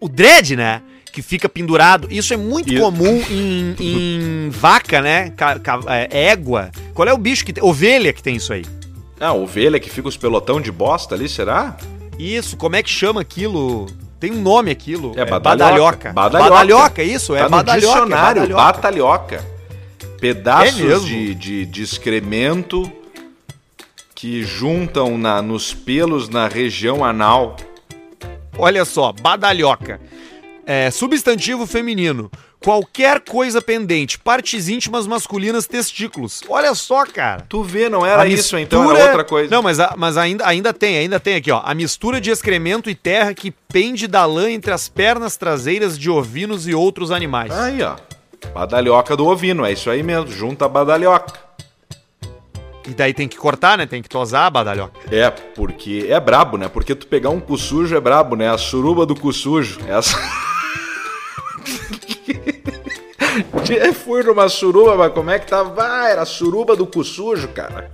[0.00, 0.82] O dread, né?
[1.12, 2.08] Que fica pendurado.
[2.10, 5.30] Isso é muito E- comum em, em vaca, né?
[5.30, 6.70] Ca- ca- é, égua.
[6.92, 7.64] Qual é o bicho que tem?
[7.64, 8.64] Ovelha que tem isso aí.
[9.18, 11.76] Ah, ovelha que fica os pelotão de bosta ali, será?
[12.18, 13.86] Isso, como é que chama aquilo?
[14.20, 15.12] Tem um nome aquilo.
[15.16, 16.12] É badalhoca.
[16.12, 16.12] Badalhoca.
[16.12, 16.50] Badalhoca.
[16.50, 17.86] Badalhoca, isso, é tá no badalhoca.
[17.86, 18.72] é dicionário, badalhoca.
[18.72, 19.44] batalhoca.
[20.20, 22.90] Pedaços É de, de, de excremento
[24.14, 27.56] que juntam na, nos pelos na região anal.
[28.58, 30.00] Olha só, badalhoca.
[30.64, 32.30] É, substantivo feminino.
[32.58, 34.18] Qualquer coisa pendente.
[34.18, 36.42] Partes íntimas masculinas, testículos.
[36.48, 37.42] Olha só, cara.
[37.48, 39.50] Tu vê, não era A isso, então mistura- era outra coisa.
[39.54, 41.60] Não, mas, a- mas ainda, ainda tem, ainda tem aqui, ó.
[41.64, 46.10] A mistura de excremento e terra que pende da lã entre as pernas traseiras de
[46.10, 47.52] ovinos e outros animais.
[47.52, 47.94] Aí, ó.
[48.52, 50.28] Badalhoca do ovino, é isso aí mesmo.
[50.32, 51.45] Junta a badalhoca.
[52.86, 53.86] E daí tem que cortar, né?
[53.86, 54.92] Tem que tosar a badalhoca.
[55.10, 56.68] É, porque é brabo, né?
[56.68, 58.48] Porque tu pegar um cu sujo é brabo, né?
[58.48, 59.80] A suruba do cu sujo.
[59.88, 60.16] Essa.
[63.68, 65.82] Eu fui numa suruba, mas como é que tava?
[65.82, 67.90] Ah, era a suruba do cu sujo, cara.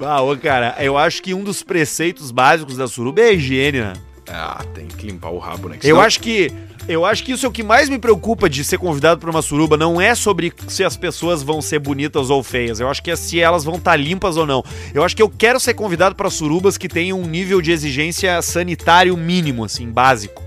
[0.00, 3.80] Ah, ô, cara, eu acho que um dos preceitos básicos da suruba é a higiene,
[3.80, 3.92] né?
[4.28, 5.78] Ah, tem que limpar o rabo, né?
[5.82, 6.50] Eu acho que
[6.88, 9.42] eu acho que isso é o que mais me preocupa de ser convidado para uma
[9.42, 12.80] suruba, não é sobre se as pessoas vão ser bonitas ou feias.
[12.80, 14.62] Eu acho que é se elas vão estar limpas ou não.
[14.92, 18.40] Eu acho que eu quero ser convidado para surubas que tenham um nível de exigência
[18.42, 20.42] sanitário mínimo, assim, básico.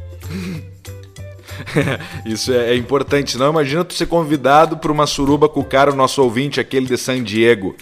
[2.26, 3.38] Isso é, é importante.
[3.38, 6.86] Não, imagina tu ser convidado pra uma suruba com o cara, o nosso ouvinte, aquele
[6.86, 7.76] de San Diego,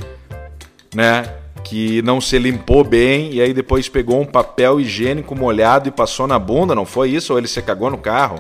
[0.94, 1.45] né?
[1.66, 6.28] Que não se limpou bem e aí depois pegou um papel higiênico molhado e passou
[6.28, 7.34] na bunda, não foi isso?
[7.34, 8.40] Ou ele se cagou no carro?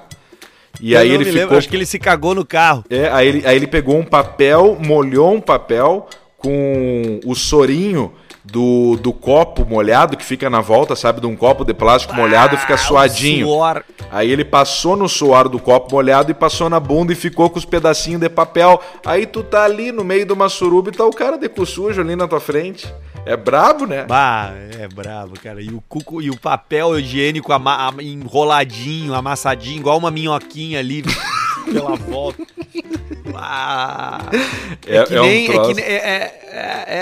[0.80, 1.40] E Eu aí não ele ficou.
[1.42, 2.84] lembro, acho que ele se cagou no carro.
[2.90, 6.08] É, aí ele, aí ele pegou um papel, molhou um papel
[6.38, 8.14] com o sorinho
[8.44, 11.20] do, do copo molhado que fica na volta, sabe?
[11.20, 13.48] De um copo de plástico molhado, fica Ah, suadinho.
[13.48, 13.84] suor.
[14.12, 17.58] Aí ele passou no suor do copo molhado e passou na bunda e ficou com
[17.58, 18.80] os pedacinhos de papel.
[19.04, 21.66] Aí tu tá ali no meio de uma suruba e tá o cara de cu
[21.66, 22.86] sujo ali na tua frente.
[23.26, 24.04] É brabo, né?
[24.06, 25.62] Bah, é brabo, cara.
[25.62, 31.04] E o, cuco, e o papel higiênico ama- am- enroladinho, amassadinho, igual uma minhoquinha ali
[31.72, 32.44] pela volta.
[33.34, 34.20] Ah,
[34.86, 35.46] é, É- que é um nem.
[35.50, 35.76] é, troço.
[35.76, 36.40] que é, é,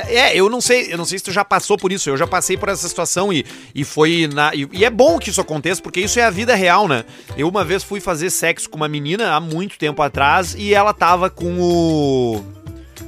[0.09, 2.09] é- é, eu não sei, eu não sei se tu já passou por isso.
[2.09, 3.45] Eu já passei por essa situação e,
[3.75, 4.55] e foi na.
[4.55, 7.03] E, e é bom que isso aconteça, porque isso é a vida real, né?
[7.37, 10.93] Eu uma vez fui fazer sexo com uma menina há muito tempo atrás e ela
[10.93, 12.43] tava com o.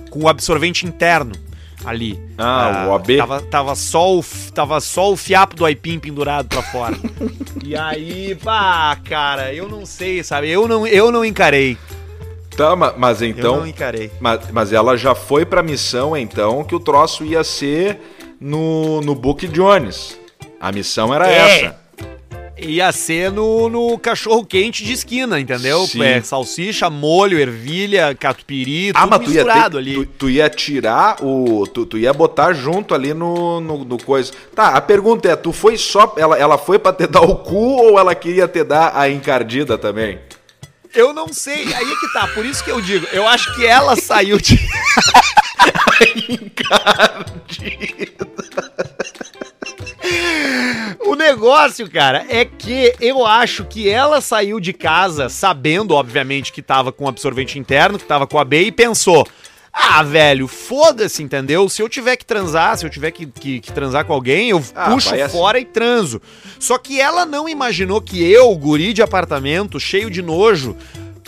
[0.10, 1.32] com o absorvente interno
[1.86, 2.20] ali.
[2.38, 3.18] Ah, o AB?
[3.18, 4.24] Tava, tava, só o,
[4.54, 6.96] tava só o fiapo do aipim pendurado pra fora.
[7.64, 10.50] e aí, pá, cara, eu não sei, sabe?
[10.50, 11.78] Eu não, eu não encarei.
[12.56, 13.58] Tá, ma- mas eu então.
[13.58, 14.10] não encarei.
[14.20, 18.00] Mas, mas ela já foi pra missão, então, que o troço ia ser
[18.40, 20.18] no, no Book Jones.
[20.60, 21.36] A missão era É.
[21.66, 21.85] essa.
[22.58, 25.86] Ia ser no, no cachorro quente de esquina, entendeu?
[25.86, 26.02] Sim.
[26.02, 29.94] É, salsicha, molho, ervilha, catupiry, Ah, tudo misturado ter, ali.
[29.94, 31.68] tu, tu ia tirar o.
[31.68, 34.32] Tu, tu ia botar junto ali no, no, no coisa.
[34.56, 36.14] Tá, a pergunta é: tu foi só.
[36.18, 39.78] Ela, ela foi pra te dar o cu ou ela queria te dar a encardida
[39.78, 40.18] também?
[40.94, 43.66] Eu não sei, aí é que tá, por isso que eu digo, eu acho que
[43.66, 44.58] ela saiu de...
[51.06, 56.62] O negócio, cara, é que eu acho que ela saiu de casa sabendo, obviamente, que
[56.62, 59.26] tava com absorvente interno, que tava com a B e pensou:
[59.72, 61.68] ah, velho, foda-se, entendeu?
[61.70, 64.64] Se eu tiver que transar, se eu tiver que, que- que transar com alguém, eu
[64.76, 65.38] Ah, puxo vai assim.
[65.38, 66.22] fora e transo.
[66.60, 70.76] Só que ela não imaginou que eu, guri de apartamento, cheio de nojo,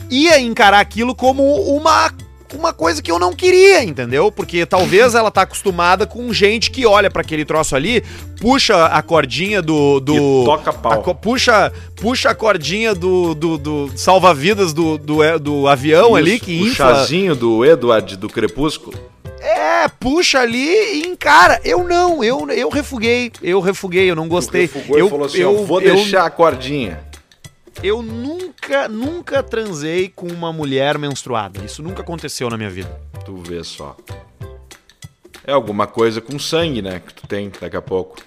[0.10, 1.44] ia encarar aquilo como
[1.76, 2.12] uma.
[2.56, 4.32] Uma coisa que eu não queria, entendeu?
[4.32, 8.04] Porque talvez ela tá acostumada com gente que olha pra aquele troço ali,
[8.40, 10.00] puxa a cordinha do.
[10.00, 11.04] do E toca pau.
[11.10, 16.36] a puxa, puxa a cordinha do, do, do salva-vidas do, do, é, do avião ali
[16.36, 16.96] Isso, que o infla.
[16.96, 18.98] chazinho do Edward do Crepúsculo.
[19.40, 20.68] É, puxa ali
[21.02, 21.60] e encara.
[21.64, 24.68] Eu não, eu, eu refuguei, eu refuguei, eu não gostei.
[24.68, 27.00] Tu refugou e eu, falou assim: eu, ó, vou eu- deixar a cordinha.
[27.84, 31.64] Eu nunca, nunca transei com uma mulher menstruada.
[31.64, 32.90] Isso nunca aconteceu na minha vida.
[33.24, 33.96] Tu vê só.
[35.46, 37.00] É alguma coisa com sangue, né?
[37.00, 38.18] Que tu tem daqui a pouco.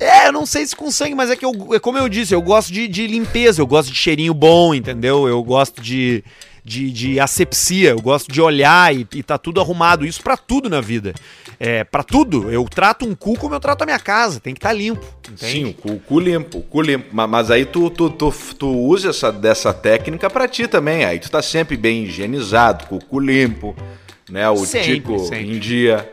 [0.00, 2.34] É, eu não sei se com sangue, mas é que eu, é como eu disse,
[2.34, 5.28] eu gosto de, de limpeza, eu gosto de cheirinho bom, entendeu?
[5.28, 6.24] Eu gosto de,
[6.64, 10.04] de, de asepsia, eu gosto de olhar e, e tá tudo arrumado.
[10.04, 11.14] Isso pra tudo na vida.
[11.64, 12.50] É, para tudo.
[12.50, 15.52] Eu trato um cu como eu trato a minha casa, tem que estar limpo, entende?
[15.52, 17.06] Sim, o cu, o cu limpo, o cu limpo.
[17.14, 21.04] Ma- Mas, aí tu, tu, tu, tu usa essa, dessa técnica pra ti também.
[21.04, 23.76] Aí tu tá sempre bem higienizado, com o cu limpo,
[24.28, 24.50] né?
[24.50, 25.52] O Sempre, tico sempre.
[25.54, 26.10] em dia.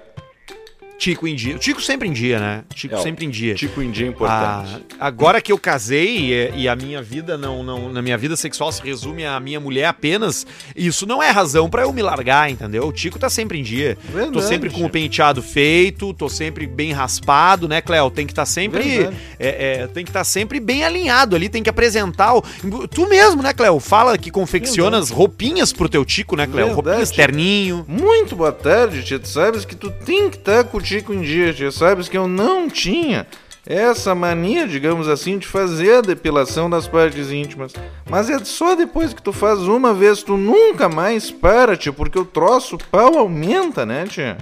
[1.00, 1.56] Tico em dia.
[1.56, 2.64] O Tico sempre em dia, né?
[2.76, 3.56] Tico É, sempre em dia.
[3.56, 4.86] Tico em dia é Ah, importante.
[5.00, 8.70] agora que eu casei e, e a minha vida não, não, na minha vida sexual
[8.72, 10.46] se resume à minha mulher apenas,
[10.76, 12.86] isso não é razão pra eu me largar, entendeu?
[12.86, 13.98] O Tico tá sempre em dia.
[14.12, 14.44] tô Verdade.
[14.46, 18.12] sempre com o penteado feito, tô sempre bem raspado, né, Cléo?
[18.12, 19.18] Tem que estar sempre, Verdade.
[19.40, 22.42] é, é, tem que estar sempre bem alinhado ali, tem que apresentar o,
[22.90, 23.80] tu mesmo, né, Cléo?
[23.80, 26.66] Fala que confecciona as roupinhas pro teu Tico, né, Cléo?
[26.68, 26.76] Verdade.
[26.88, 27.86] Roupinhas terninho.
[27.88, 29.18] Muito boa tarde, tia.
[29.18, 31.72] Tu sabes que tu tem que estar com o Tico em dia, tia.
[31.72, 33.28] Sabes que eu não tinha.
[33.64, 37.74] essa mania, digamos assim, de fazer a depilação das partes íntimas.
[38.10, 42.18] Mas é só depois que tu faz uma vez, tu nunca mais para, tia, porque
[42.18, 44.40] o troço o pau aumenta, né, tia?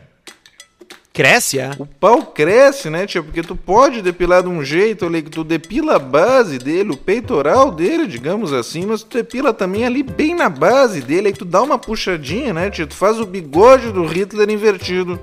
[1.11, 1.71] Cresce, é?
[1.77, 3.21] O pau cresce, né, tia?
[3.21, 6.97] Porque tu pode depilar de um jeito ali, que tu depila a base dele, o
[6.97, 11.43] peitoral dele, digamos assim, mas tu depila também ali bem na base dele, aí tu
[11.43, 12.87] dá uma puxadinha, né, tia?
[12.87, 15.19] Tu faz o bigode do Hitler invertido.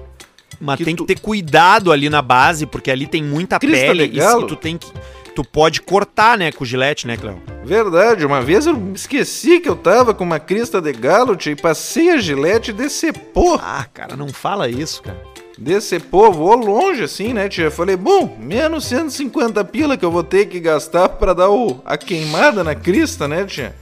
[0.61, 3.87] Mas Que tem tu- que ter cuidado ali na base, porque ali tem muita Crista
[3.87, 4.87] pele de e tu tem que.
[5.35, 7.43] Tu pode cortar, né, com o gilete, né, Cléo?
[7.65, 11.57] Verdade, uma vez eu esqueci que eu tava com uma crista de galo, tia, e
[11.57, 13.59] passei a gilete e decepou.
[13.61, 15.21] Ah, cara, não fala isso, cara.
[15.59, 17.71] Decepou, voou longe assim, né, tia?
[17.71, 21.97] Falei, bom, menos 150 pila que eu vou ter que gastar pra dar o, a
[21.97, 23.75] queimada na crista, né, tia?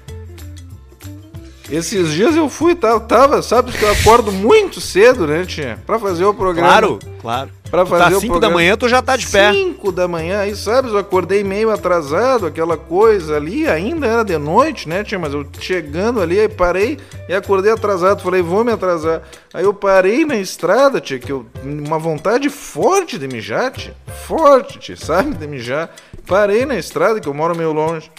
[1.72, 5.78] Esses dias eu fui, tava, tava, sabe que eu acordo muito cedo, né, tia?
[5.86, 6.68] Pra fazer o programa.
[6.68, 7.50] Claro, claro.
[7.70, 9.50] Pra Tu fazer tá o 5 da manhã, tu já tá de pé.
[9.50, 14.36] 5 da manhã, aí sabe, eu acordei meio atrasado, aquela coisa ali, ainda era de
[14.36, 15.18] noite, né, tia?
[15.18, 18.22] Mas eu chegando ali, aí parei e acordei atrasado.
[18.22, 19.22] Falei, vou me atrasar.
[19.54, 21.46] Aí eu parei na estrada, tia, que eu.
[21.64, 23.94] Uma vontade forte de mijar, tia.
[24.26, 25.88] Forte, tia, sabe, de mijar.
[26.26, 28.10] Parei na estrada, que eu moro meio longe.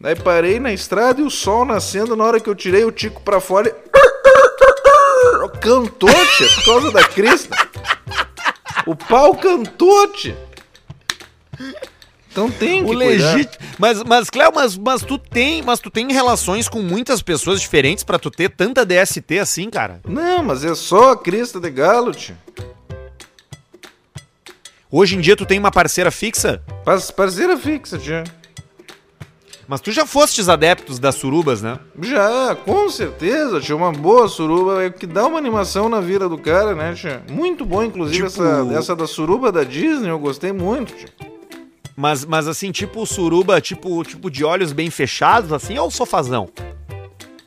[0.00, 3.20] Daí parei na estrada e o sol nascendo, na hora que eu tirei o tico
[3.22, 3.68] pra fora.
[3.68, 3.76] ele-
[5.60, 7.56] Cantou, tia, por causa da crista.
[8.86, 10.36] O pau cantou, tia.
[12.30, 13.66] Então tem que O legítimo.
[13.78, 18.04] Mas, mas Cléo, mas, mas tu tem, mas tu tem relações com muitas pessoas diferentes
[18.04, 20.00] pra tu ter tanta DST assim, cara.
[20.06, 22.36] Não, mas é só a crista de galo, tia.
[24.90, 28.24] Hoje em dia tu tem uma parceira fixa, Par- Parceira fixa, tia.
[29.68, 31.78] Mas tu já fostes adeptos das surubas, né?
[32.00, 33.76] Já, com certeza, tia.
[33.76, 37.22] Uma boa suruba é que dá uma animação na vida do cara, né, tia?
[37.30, 41.08] Muito bom, inclusive, Tipo- essa, essa da suruba da Disney, eu gostei muito, tia.
[41.94, 46.48] Mas, mas assim, tipo suruba, tipo, tipo de olhos bem fechados, assim, ou sofazão?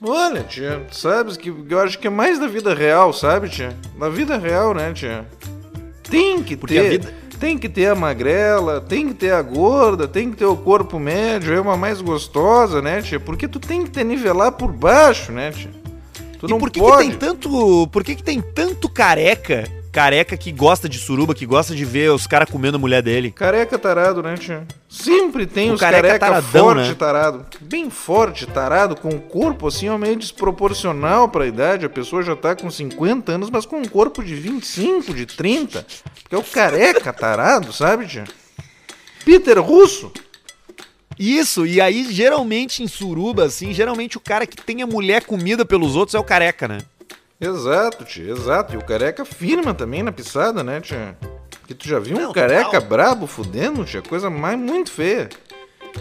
[0.03, 3.76] Olha, tia, sabes que eu acho que é mais da vida real, sabe, tia?
[3.97, 5.26] Da vida real, né, tia?
[6.09, 6.86] Tem que Porque ter.
[6.86, 10.46] a vida- Tem que ter a magrela, tem que ter a gorda, tem que ter
[10.46, 13.20] o corpo médio, é uma mais gostosa, né, tia?
[13.20, 15.72] Porque tu tem que te nivelar por baixo, né, tia?
[16.39, 16.98] Tu e não por que, pode.
[16.98, 17.88] que tem tanto.
[17.92, 19.68] Por que, que tem tanto careca?
[19.92, 23.30] Careca que gosta de suruba, que gosta de ver os caras comendo a mulher dele.
[23.32, 24.66] Careca tarado, né, tia?
[24.88, 26.96] Sempre tem O os careca careca, taradão, forte né?
[26.96, 27.46] tarado.
[27.60, 31.86] Bem forte, tarado, com o corpo assim, ó, meio desproporcional pra idade.
[31.86, 35.86] A pessoa já tá com 50 anos, mas com um corpo de 25, de 30.
[36.24, 38.24] Porque é o careca tarado, sabe, tia?
[39.26, 40.12] Peter Russo.
[41.20, 45.66] Isso, e aí geralmente em suruba, assim, geralmente o cara que tem a mulher comida
[45.66, 46.80] pelos outros é o careca, né?
[47.42, 48.76] Exato, tia, exato.
[48.76, 51.18] E o careca firma também na pisada, né, tia?
[51.60, 52.82] Porque tu já viu um Não, careca total.
[52.82, 54.02] brabo fudendo, tia?
[54.02, 55.28] Coisa mais muito feia.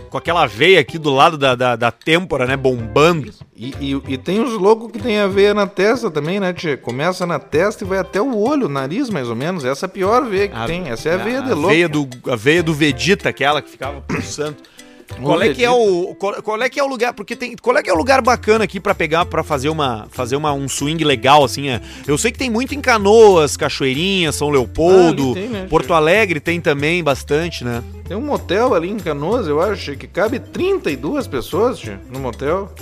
[0.09, 2.57] Com aquela veia aqui do lado da, da, da têmpora, né?
[2.57, 3.33] Bombando.
[3.57, 6.77] E, e, e tem os loucos que tem a veia na testa também, né, tia?
[6.77, 9.65] Começa na testa e vai até o olho, o nariz, mais ou menos.
[9.65, 10.89] Essa é a pior veia que tem.
[10.91, 11.69] Essa é a veia de louco.
[11.69, 14.57] veia do, a veia do Vegeta, aquela que ficava pulsando.
[15.21, 17.13] Qual é que é o qual, qual é que é o lugar?
[17.13, 20.07] Porque tem qual é que é o lugar bacana aqui pra pegar pra fazer uma
[20.11, 21.69] fazer uma um swing legal assim?
[21.69, 21.81] é?
[22.07, 25.93] Eu sei que tem muito em Canoas, Cachoeirinha, São Leopoldo, Ah, tem, né, Porto?
[25.93, 27.83] Alegre tem também bastante, né?
[28.07, 32.73] Tem um motel ali em Canoas, eu acho, que cabe 32 pessoas, tia, no motel.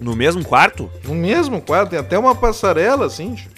[0.00, 0.90] No mesmo quarto?
[1.04, 3.50] No mesmo quarto, tem até uma passarela, assim, tia.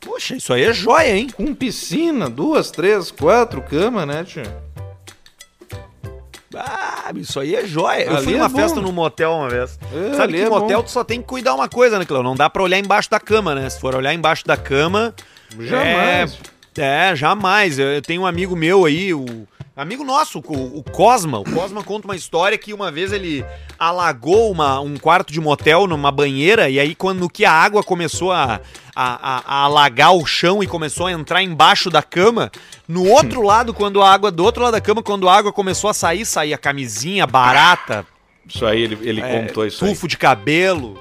[0.00, 1.28] Poxa, isso aí é joia, hein?
[1.34, 4.69] Com piscina, duas, três, quatro camas, né, tia?
[6.56, 8.04] Ah, isso aí é joia.
[8.04, 8.58] Eu Ali fui é numa bom.
[8.58, 9.78] festa num motel uma vez.
[9.92, 10.84] É, Sabe que é motel bom.
[10.84, 12.22] tu só tem que cuidar uma coisa, né, Cleo?
[12.22, 13.70] Não dá pra olhar embaixo da cama, né?
[13.70, 15.14] Se for olhar embaixo da cama.
[15.58, 16.38] Jamais.
[16.76, 17.78] É, é, jamais.
[17.78, 19.24] Eu, eu tenho um amigo meu aí, o.
[19.80, 21.38] Amigo nosso, o, o Cosma.
[21.40, 23.42] O Cosma conta uma história que uma vez ele
[23.78, 28.30] alagou uma, um quarto de motel numa banheira, e aí, quando que a água começou
[28.30, 28.60] a,
[28.94, 32.50] a, a- a alagar o chão e começou a entrar embaixo da cama,
[32.86, 35.88] no outro lado, quando a água, do outro lado da cama, quando a água começou
[35.88, 38.04] a sair, saía camisinha, barata,
[38.46, 39.90] Isso aí, ele, ele é, contou isso aí.
[39.94, 41.00] tufo de cabelo.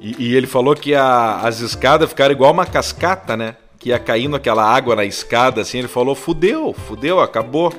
[0.00, 3.56] E, e ele falou que a- as escadas ficaram igual uma cascata, né?
[3.82, 5.78] Que ia caindo aquela água na escada, assim.
[5.78, 7.72] Ele falou, fudeu, fudeu, acabou.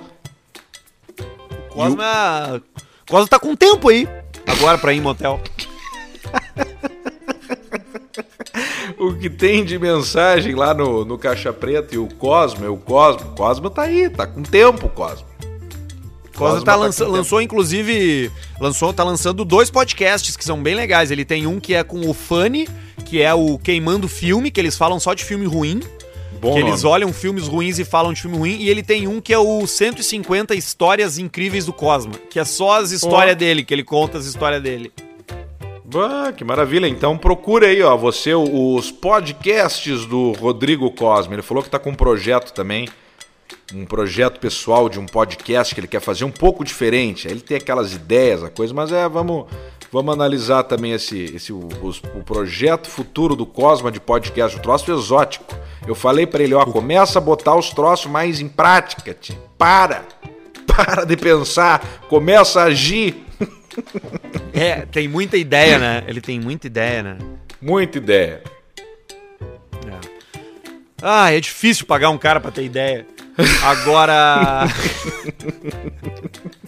[1.70, 2.62] Cosma.
[3.10, 4.08] Cosma tá com tempo aí.
[4.46, 5.40] Agora pra ir em motel.
[8.98, 12.78] O que tem de mensagem lá no, no Caixa Preta e o Cosmo, é o
[12.78, 13.32] Cosmo.
[13.36, 15.28] Cosmo tá aí, tá com tempo, Cosmo.
[16.36, 21.12] Cosma tá tá lança- lançou, inclusive, lançou, tá lançando dois podcasts que são bem legais.
[21.12, 22.68] Ele tem um que é com o Fanny,
[23.04, 25.82] que é o Queimando Filme, que eles falam só de filme ruim.
[26.42, 26.72] Bom que nome.
[26.72, 28.58] eles olham filmes ruins e falam de filme ruim.
[28.60, 32.14] E ele tem um que é o 150 Histórias Incríveis do Cosma.
[32.30, 33.40] Que é só as histórias Ó.
[33.40, 34.92] dele, que ele conta as histórias dele.
[35.96, 36.88] Ah, que maravilha.
[36.88, 41.36] Então procura aí, ó, você os podcasts do Rodrigo Cosme.
[41.36, 42.90] Ele falou que tá com um projeto também,
[43.74, 47.28] um projeto pessoal de um podcast que ele quer fazer um pouco diferente.
[47.28, 49.46] Ele tem aquelas ideias, a coisa, mas é, vamos
[49.94, 51.70] vamos analisar também esse, esse o,
[52.16, 55.46] o projeto futuro do Cosma de podcast, um troço exótico.
[55.86, 59.38] Eu falei pra ele, ó, começa a botar os troços mais em prática, tio.
[59.56, 60.04] Para.
[60.66, 63.24] Para de pensar, começa a agir.
[64.56, 66.04] É, tem muita ideia, né?
[66.08, 67.18] Ele tem muita ideia, né?
[67.60, 68.44] Muita ideia.
[71.02, 73.08] Ah, é difícil pagar um cara pra ter ideia.
[73.64, 74.68] Agora.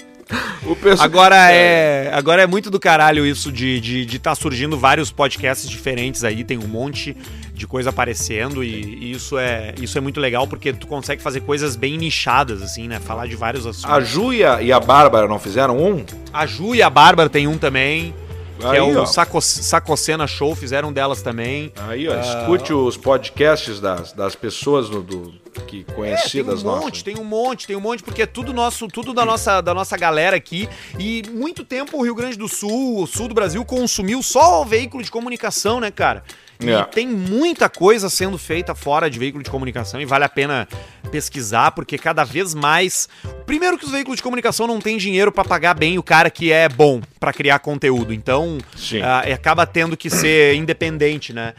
[0.82, 1.05] Pessoal...
[1.05, 5.11] Agora é, agora é muito do caralho isso de estar de, de tá surgindo vários
[5.11, 7.15] podcasts diferentes aí, tem um monte
[7.53, 11.41] de coisa aparecendo e, e isso, é, isso é muito legal porque tu consegue fazer
[11.41, 12.99] coisas bem nichadas, assim, né?
[12.99, 13.89] Falar de vários assuntos.
[13.89, 16.03] A Ju e a, Bárbara não fizeram um?
[16.34, 18.13] A Ju e a Bárbara tem um também,
[18.59, 19.05] que Aí, é o.
[19.05, 21.71] Saco, Sacocena Show, fizeram delas também.
[21.88, 26.64] Aí, ó, escute os podcasts das, das pessoas do, do- que É, tem um conhecidas
[26.64, 27.03] monte, nossas.
[27.03, 29.97] tem um monte, tem um monte, porque é tudo nosso, tudo da nossa, da nossa
[29.97, 30.68] galera aqui.
[30.99, 34.66] E muito tempo o Rio Grande do Sul, o sul do Brasil, consumiu só o
[34.66, 36.24] veículo de comunicação, né, cara?
[36.58, 36.84] E É.
[36.86, 40.66] tem muita coisa sendo feita fora de veículo de comunicação e vale a pena
[41.12, 43.10] pesquisar, porque cada vez mais.
[43.45, 46.51] Primeiro que os veículos de comunicação não têm dinheiro pra pagar bem o cara que
[46.53, 48.14] é bom pra criar conteúdo.
[48.14, 48.58] Então,
[49.03, 51.53] ah, acaba tendo que ser independente, né?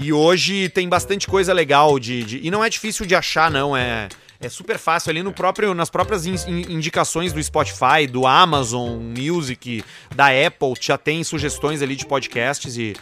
[0.00, 3.76] E hoje tem bastante coisa legal de, de- E não é difícil de achar, não.
[3.76, 4.08] É,
[4.40, 9.00] é super fácil ali no próprio, nas próprias in- in- indicações do Spotify, do Amazon
[9.00, 9.84] Music,
[10.14, 12.94] da Apple, já tem sugestões ali de podcasts e.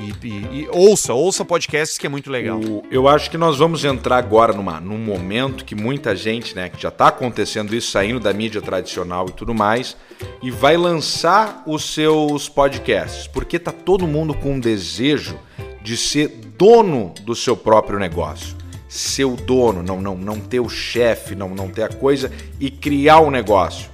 [0.00, 2.58] E, e- e ouça, ouça podcasts que é muito legal.
[2.58, 6.68] O- eu acho que nós vamos entrar agora numa, num momento que muita gente, né,
[6.70, 9.96] que já está acontecendo isso, saindo da mídia tradicional e tudo mais,
[10.42, 15.38] e vai lançar os seus podcasts, porque tá todo mundo com um desejo
[15.82, 18.56] de ser dono do seu próprio negócio.
[18.88, 22.70] Ser o dono, não, não, não ter o chefe, não, não ter a coisa e
[22.70, 23.89] criar o negócio.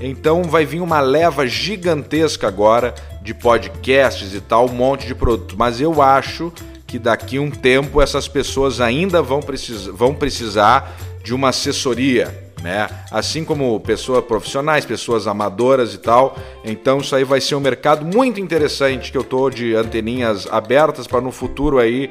[0.00, 5.54] Então vai vir uma leva gigantesca agora de podcasts e tal, um monte de produto.
[5.56, 6.52] Mas eu acho
[6.86, 12.88] que daqui um tempo essas pessoas ainda vão, precis vão precisar de uma assessoria, né?
[13.10, 16.36] Assim como pessoas profissionais, pessoas amadoras e tal.
[16.64, 21.06] Então isso aí vai ser um mercado muito interessante que eu tô de anteninhas abertas
[21.06, 22.10] para no futuro aí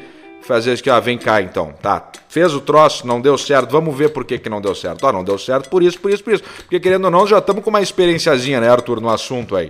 [0.52, 2.10] fazer isso que, ah, vem cá então, tá?
[2.28, 5.06] Fez o troço, não deu certo, vamos ver por que, que não deu certo.
[5.06, 6.44] Ó, não deu certo por isso, por isso, por isso.
[6.44, 9.70] Porque querendo ou não, já estamos com uma experienciazinha, né, Arthur, no assunto aí.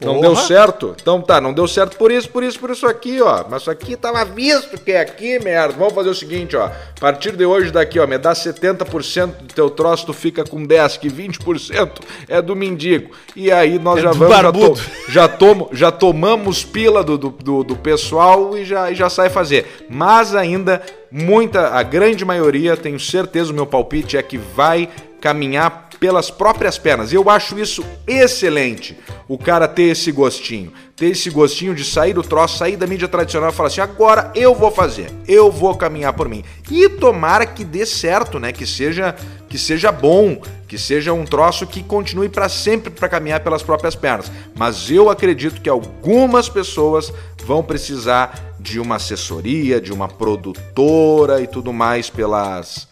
[0.00, 0.26] Não Porra.
[0.28, 0.94] deu certo?
[1.02, 3.44] Então tá, não deu certo por isso, por isso, por isso aqui, ó.
[3.50, 5.74] Mas isso aqui tava visto que é aqui, merda.
[5.76, 6.66] Vamos fazer o seguinte, ó.
[6.66, 10.64] A partir de hoje daqui, ó, me dá 70% do teu troço, tu fica com
[10.64, 11.90] 10, que 20%
[12.28, 13.10] é do mendigo.
[13.34, 14.74] E aí nós É já vamos, já, barbudo.
[14.80, 19.10] to- já, tomo, já tomamos pila do, do, do- do pessoal e já, e já
[19.10, 19.66] sai fazer.
[19.90, 20.80] Mas ainda,
[21.10, 24.88] muita, a grande maioria, tenho certeza, o meu palpite é que vai
[25.20, 27.12] caminhar pelas próprias pernas.
[27.12, 28.96] Eu acho isso excelente,
[29.26, 30.72] o cara ter esse gostinho.
[30.96, 34.32] Ter esse gostinho de sair do troço, sair da mídia tradicional e falar assim, agora
[34.34, 36.42] eu vou fazer, eu vou caminhar por mim.
[36.68, 38.50] E tomara que dê certo, né?
[38.50, 39.14] Que seja,
[39.48, 43.94] que seja bom, que seja um troço que continue para sempre para caminhar pelas próprias
[43.94, 44.30] pernas.
[44.56, 47.12] Mas eu acredito que algumas pessoas
[47.44, 52.87] vão precisar de uma assessoria, de uma produtora e tudo mais pelas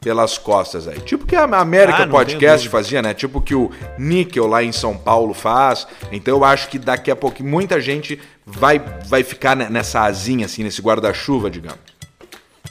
[0.00, 0.98] pelas costas aí.
[1.00, 3.12] Tipo que a América Ah, Podcast fazia, né?
[3.12, 5.86] Tipo que o Níquel lá em São Paulo faz.
[6.10, 10.46] Então eu acho que daqui a pouco muita gente vai vai ficar ne- nessa asinha
[10.46, 11.78] assim, nesse guarda-chuva, digamos.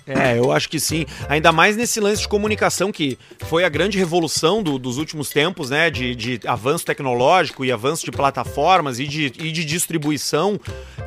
[0.08, 1.06] É, eu acho que sim.
[1.28, 5.70] Ainda mais nesse lance de comunicação que foi a grande revolução do- dos últimos tempos,
[5.70, 5.92] né?
[5.92, 10.60] De, de avanço tecnológico e avanço de plataformas e de, e de distribuição,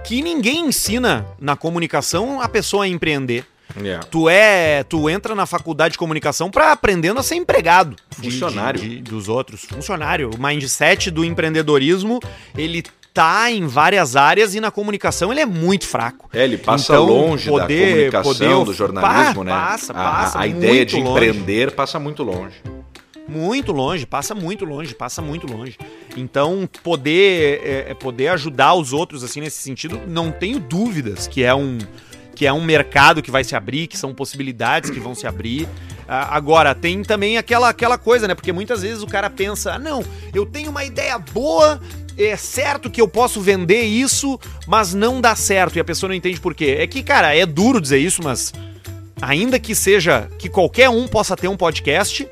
[0.04, 3.44] que ninguém ensina na comunicação a pessoa a empreender.
[3.82, 3.98] É.
[4.10, 8.80] Tu é, tu entra na faculdade de comunicação pra aprendendo a ser empregado, Funcionário.
[8.80, 10.30] de- de- dos outros, funcionário.
[10.34, 12.20] O mindset do empreendedorismo,
[12.56, 12.82] ele
[13.14, 16.28] tá em várias áreas e na comunicação ele é muito fraco.
[16.32, 19.50] É, ele passa Então, longe da poder- comunicação, poder- do jornalismo, Pa- né?
[19.52, 21.10] passa, A- passa a, a ideia muito de longe.
[21.10, 22.56] empreender passa muito longe.
[23.28, 25.78] Muito longe, passa muito longe, passa muito longe.
[26.16, 31.42] Então, poder é, é, poder ajudar os outros assim nesse sentido, não tenho dúvidas que
[31.42, 31.78] é um
[32.34, 35.68] que é um mercado que vai se abrir, que são possibilidades que vão se abrir.
[36.08, 38.34] Ah, agora, tem também aquela, aquela coisa, né?
[38.34, 40.04] Porque muitas vezes o cara pensa, ah, não,
[40.34, 41.80] eu tenho uma ideia boa,
[42.18, 45.76] é certo que eu posso vender isso, mas não dá certo.
[45.76, 46.76] E a pessoa não entende por quê.
[46.78, 48.52] É que, cara, é duro dizer isso, mas
[49.20, 52.28] ainda que seja que qualquer um possa ter um podcast,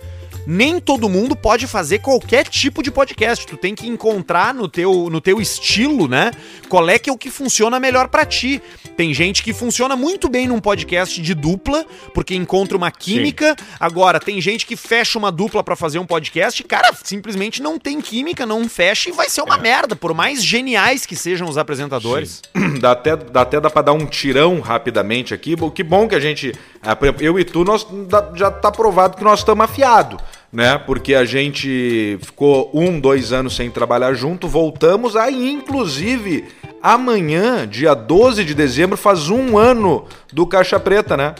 [0.46, 3.46] nem todo mundo pode fazer qualquer tipo de podcast.
[3.46, 6.30] Tu tem que encontrar no teu, no teu estilo, né?
[6.68, 8.62] Qual é que é o que funciona melhor para ti.
[8.96, 13.56] Tem gente que funciona muito bem num podcast de dupla, porque encontra uma química.
[13.58, 13.64] Sim.
[13.78, 18.00] Agora, tem gente que fecha uma dupla para fazer um podcast, cara, simplesmente não tem
[18.00, 19.60] química, não fecha e vai ser uma é.
[19.60, 22.42] merda, por mais geniais que sejam os apresentadores.
[22.56, 22.70] Sim.
[22.80, 25.54] Dá até, dá até dá pra dar um tirão rapidamente aqui.
[25.74, 26.54] Que bom que a gente.
[26.82, 27.86] Ah, eu e tu, nós,
[28.34, 30.18] já tá provado que nós estamos afiados
[30.52, 30.78] né?
[30.78, 36.44] Porque a gente ficou um, dois anos sem trabalhar junto, voltamos aí, inclusive,
[36.82, 41.34] amanhã, dia 12 de dezembro, faz um ano do Caixa Preta, né?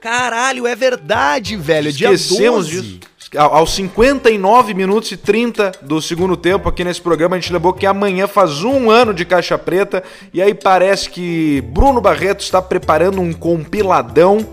[0.00, 1.88] Caralho, é verdade, velho.
[1.88, 2.92] Esquecemos dia 12.
[2.98, 3.00] disso.
[3.36, 7.84] Aos 59 minutos e 30 do segundo tempo aqui nesse programa, a gente lembrou que
[7.84, 10.04] amanhã faz um ano de Caixa Preta.
[10.32, 14.46] E aí parece que Bruno Barreto está preparando um compiladão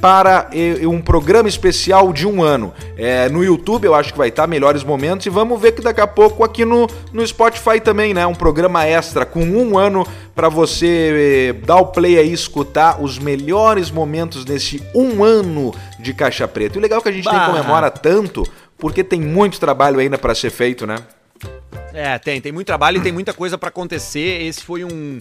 [0.00, 0.48] para
[0.82, 2.72] um programa especial de um ano.
[2.96, 6.00] É, no YouTube eu acho que vai estar melhores momentos e vamos ver que daqui
[6.00, 8.26] a pouco aqui no, no Spotify também, né?
[8.26, 13.18] Um programa extra com um ano para você eh, dar o play aí, escutar os
[13.18, 16.76] melhores momentos nesse um ano de Caixa Preta.
[16.76, 17.32] E o legal é que a gente bah.
[17.32, 18.44] nem comemora tanto,
[18.78, 20.98] porque tem muito trabalho ainda para ser feito, né?
[21.92, 24.42] É, tem, tem muito trabalho e tem muita coisa para acontecer.
[24.42, 25.18] Esse foi um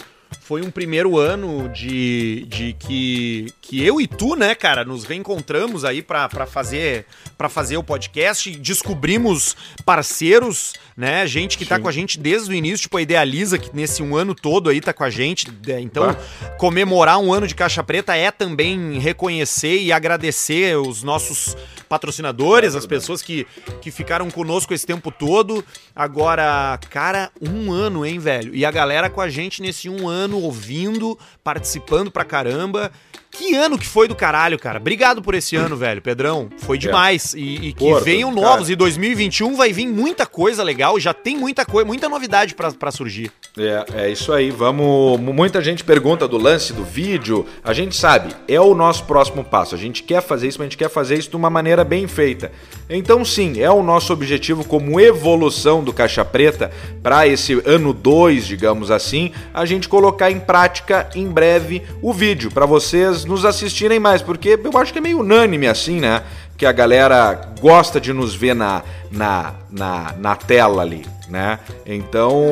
[0.47, 5.83] foi um primeiro ano de, de que, que eu e tu, né, cara, nos reencontramos
[5.83, 7.05] aí para fazer
[7.37, 11.79] para fazer o podcast, descobrimos parceiros, né, gente que tá Sim.
[11.79, 14.69] tá com a gente desde o início, tipo a Idealiza, que nesse um ano todo
[14.69, 16.15] aí tá com a gente, né, então
[16.57, 22.85] comemorar um ano de Caixa Preta é também reconhecer e agradecer os nossos patrocinadores, as
[22.85, 23.47] pessoas que,
[23.81, 25.63] que ficaram conosco esse tempo todo.
[25.95, 28.53] Agora, cara, um ano, hein, velho?
[28.53, 32.91] E a galera com a gente nesse um ano, ouvindo, participando pra caramba.
[33.37, 34.79] Que ano que foi do caralho, cara.
[34.79, 36.49] Obrigado por esse ano, velho, Pedrão.
[36.57, 36.79] Foi é.
[36.79, 37.35] demais.
[37.35, 37.37] É.
[37.37, 38.61] E, e, que Porra, venham novos.
[38.61, 38.71] Cara.
[38.71, 40.99] E 2021 vai vir muita coisa legal.
[40.99, 43.31] Já tem muita coisa, muita novidade para surgir.
[43.55, 44.49] É, é isso aí.
[44.49, 45.19] Vamos.
[45.19, 47.45] Muita gente pergunta do lance do vídeo.
[47.63, 49.75] A gente sabe, é o nosso próximo passo.
[49.75, 52.07] A gente quer fazer isso, mas a gente quer fazer isso de uma maneira bem
[52.07, 52.51] feita.
[52.89, 56.71] Então, sim, é o nosso objetivo como evolução do Caixa Preta
[57.03, 62.49] para esse ano 2, digamos assim, a gente colocar em prática em breve o vídeo
[62.49, 66.23] para vocês nos assistirem mais, porque eu acho que é meio unânime assim, né?
[66.57, 71.59] Que a galera gosta de nos ver na, na, na, na tela ali, né?
[71.85, 72.43] Então,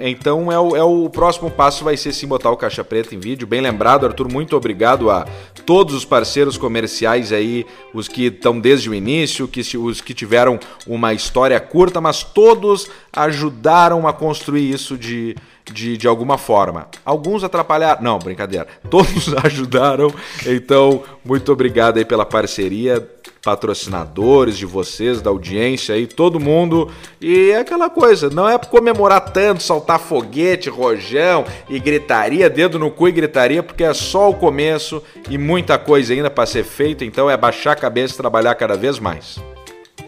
[0.00, 3.14] é, então é, o, é o próximo passo vai ser sim botar o Caixa Preta
[3.14, 3.46] em vídeo.
[3.46, 5.26] Bem lembrado, Arthur, muito obrigado a
[5.66, 10.58] todos os parceiros comerciais aí, os que estão desde o início, que, os que tiveram
[10.86, 15.36] uma história curta, mas todos ajudaram a construir isso de,
[15.72, 16.88] de, de alguma forma.
[17.04, 18.02] Alguns atrapalharam.
[18.02, 18.66] Não, brincadeira.
[18.88, 20.12] Todos ajudaram.
[20.46, 23.06] Então, muito obrigado aí pela parceria.
[23.42, 26.88] Patrocinadores de vocês, da audiência aí, todo mundo.
[27.20, 32.88] E é aquela coisa, não é comemorar tanto, saltar foguete, rojão e gritaria, dedo no
[32.88, 37.04] cu e gritaria, porque é só o começo e muita coisa ainda para ser feita.
[37.04, 39.40] Então é baixar a cabeça e trabalhar cada vez mais.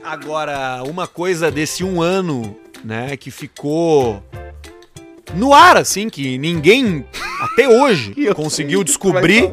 [0.05, 4.23] Agora, uma coisa desse um ano, né, que ficou
[5.33, 7.05] no ar, assim, que ninguém
[7.41, 9.53] até hoje conseguiu descobrir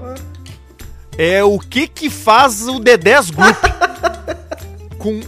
[1.18, 3.58] é o que que faz o D10 Group.
[4.98, 5.20] Com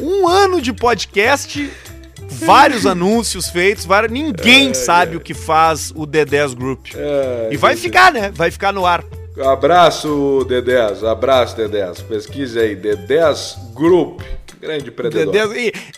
[0.00, 1.70] um ano de podcast,
[2.28, 5.16] vários anúncios feitos, vários, ninguém é, sabe é.
[5.16, 6.88] o que faz o D10 Group.
[6.94, 8.30] É, e vai ficar, né?
[8.34, 9.04] Vai ficar no ar.
[9.40, 11.06] Abraço, D10.
[11.08, 12.02] Abraço, D10.
[12.04, 14.20] Pesquise aí, D10 Group.
[14.62, 15.34] Grande predador.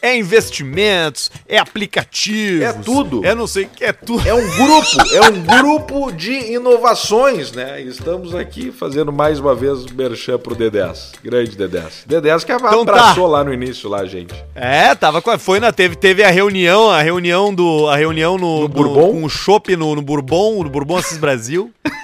[0.01, 2.63] É investimentos, é aplicativos.
[2.63, 3.23] É tudo.
[3.23, 4.27] É não sei, é tudo.
[4.27, 7.83] É um grupo, é um grupo de inovações, né?
[7.83, 11.13] Estamos aqui fazendo mais uma vez o merchan pro D10.
[11.23, 12.07] Grande D10.
[12.09, 13.33] D10 que então abraçou tá.
[13.33, 14.35] lá no início lá, gente.
[14.55, 18.63] É, tava com foi na teve teve a reunião, a reunião do a reunião no,
[18.63, 21.71] no Bourbon, com o chopp no, no Bourbon, no Bourbon Assis Brasil.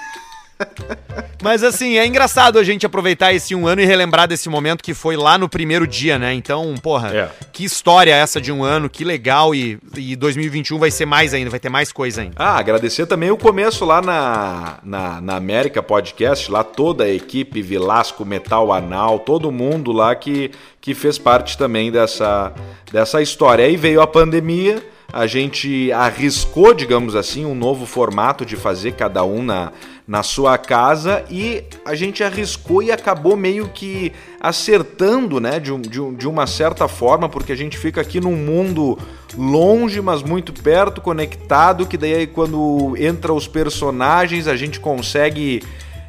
[1.42, 4.92] Mas assim, é engraçado a gente aproveitar esse um ano e relembrar desse momento que
[4.92, 6.34] foi lá no primeiro dia, né?
[6.34, 7.30] Então, porra, é.
[7.52, 9.54] que história essa de um ano, que legal.
[9.54, 12.34] E, e 2021 vai ser mais ainda, vai ter mais coisa ainda.
[12.36, 17.62] Ah, agradecer também o começo lá na, na, na América Podcast, lá toda a equipe
[17.62, 20.50] Vilasco Metal Anal, todo mundo lá que,
[20.80, 22.52] que fez parte também dessa,
[22.92, 23.64] dessa história.
[23.64, 24.82] Aí veio a pandemia
[25.12, 29.72] a gente arriscou, digamos assim, um novo formato de fazer cada um na,
[30.10, 36.14] na sua casa e a gente arriscou e acabou meio que acertando, né, de, de,
[36.16, 38.98] de uma certa forma, porque a gente fica aqui num mundo
[39.38, 45.62] longe, mas muito perto, conectado, que daí quando entra os personagens a gente consegue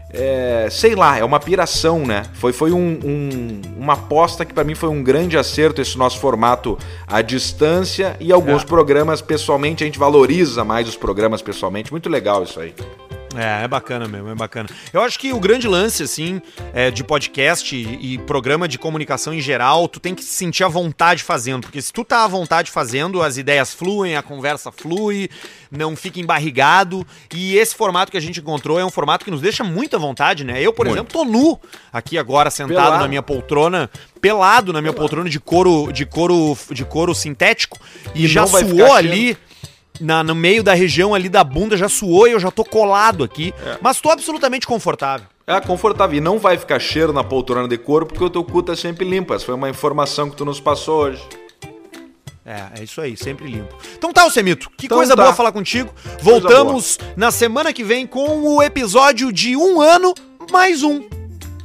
[0.10, 2.24] é, sei lá, é uma piração, né?
[2.34, 6.20] Foi, foi um, um, uma aposta que para mim foi um grande acerto esse nosso
[6.20, 6.76] formato
[7.06, 8.66] à distância e alguns é.
[8.66, 11.92] programas pessoalmente, a gente valoriza mais os programas pessoalmente.
[11.92, 12.74] Muito legal isso aí.
[13.36, 14.70] É, é bacana mesmo, é bacana.
[14.92, 16.42] Eu acho que o grande lance, assim,
[16.74, 20.64] é, de podcast e, e, programa de comunicação em geral, tu tem que se sentir
[20.64, 21.62] à vontade fazendo.
[21.62, 25.30] Porque se tu tá à vontade fazendo, as ideias fluem, a conversa flui,
[25.72, 27.06] não fica embarrigado.
[27.34, 30.44] E esse formato que a gente encontrou é um formato que nos deixa muita vontade,
[30.44, 30.62] né?
[30.62, 30.98] Eu, por Muito.
[30.98, 31.60] exemplo, tô nu
[31.92, 33.04] aqui agora, sentado pelado.
[33.04, 35.10] na minha poltrona, pelado na minha pelado.
[35.10, 37.80] poltrona de couro, de couro, de couro sintético,
[38.14, 39.38] e, e já suou ali
[40.02, 43.24] na, no meio da região ali da bunda, já suou e eu já tô colado
[43.24, 43.54] aqui.
[43.66, 43.78] É.
[43.82, 45.28] Mas tô absolutamente confortável.
[45.46, 46.18] É confortável.
[46.18, 49.08] E não vai ficar cheiro na poltrona de couro porque o teu cu tá sempre
[49.08, 49.34] limpo.
[49.34, 51.22] Essa foi uma informação que tu nos passou hoje.
[52.46, 53.76] É, é isso aí, sempre limpo.
[53.98, 55.24] Então tá, Semito, que então coisa tá.
[55.24, 55.94] boa falar contigo.
[56.22, 60.14] Voltamos na semana que vem com o episódio de um ano
[60.52, 61.21] mais um.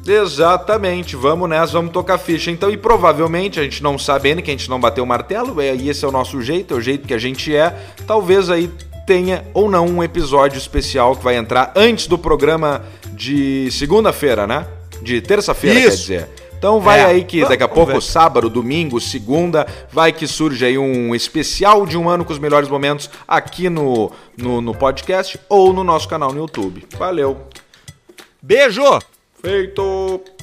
[0.08, 2.50] Exatamente, vamos nessa, vamos tocar ficha.
[2.50, 5.74] Então, e provavelmente, a gente não sabendo que a gente não bateu o martelo, é,
[5.74, 7.74] e esse é o nosso jeito, é o jeito que a gente é,
[8.06, 8.70] talvez aí
[9.06, 14.66] tenha ou não um episódio especial que vai entrar antes do programa de segunda-feira, né?
[15.00, 16.28] De terça-feira, quer dizer.
[16.58, 17.04] Então vai é.
[17.04, 21.96] aí que daqui a pouco, sábado, domingo, segunda, vai que surge aí um especial de
[21.96, 26.32] um ano com os melhores momentos aqui no, no, no podcast ou no nosso canal
[26.32, 26.84] no YouTube.
[26.98, 27.36] Valeu!
[28.42, 29.15] Beijo!
[29.46, 30.35] Feito!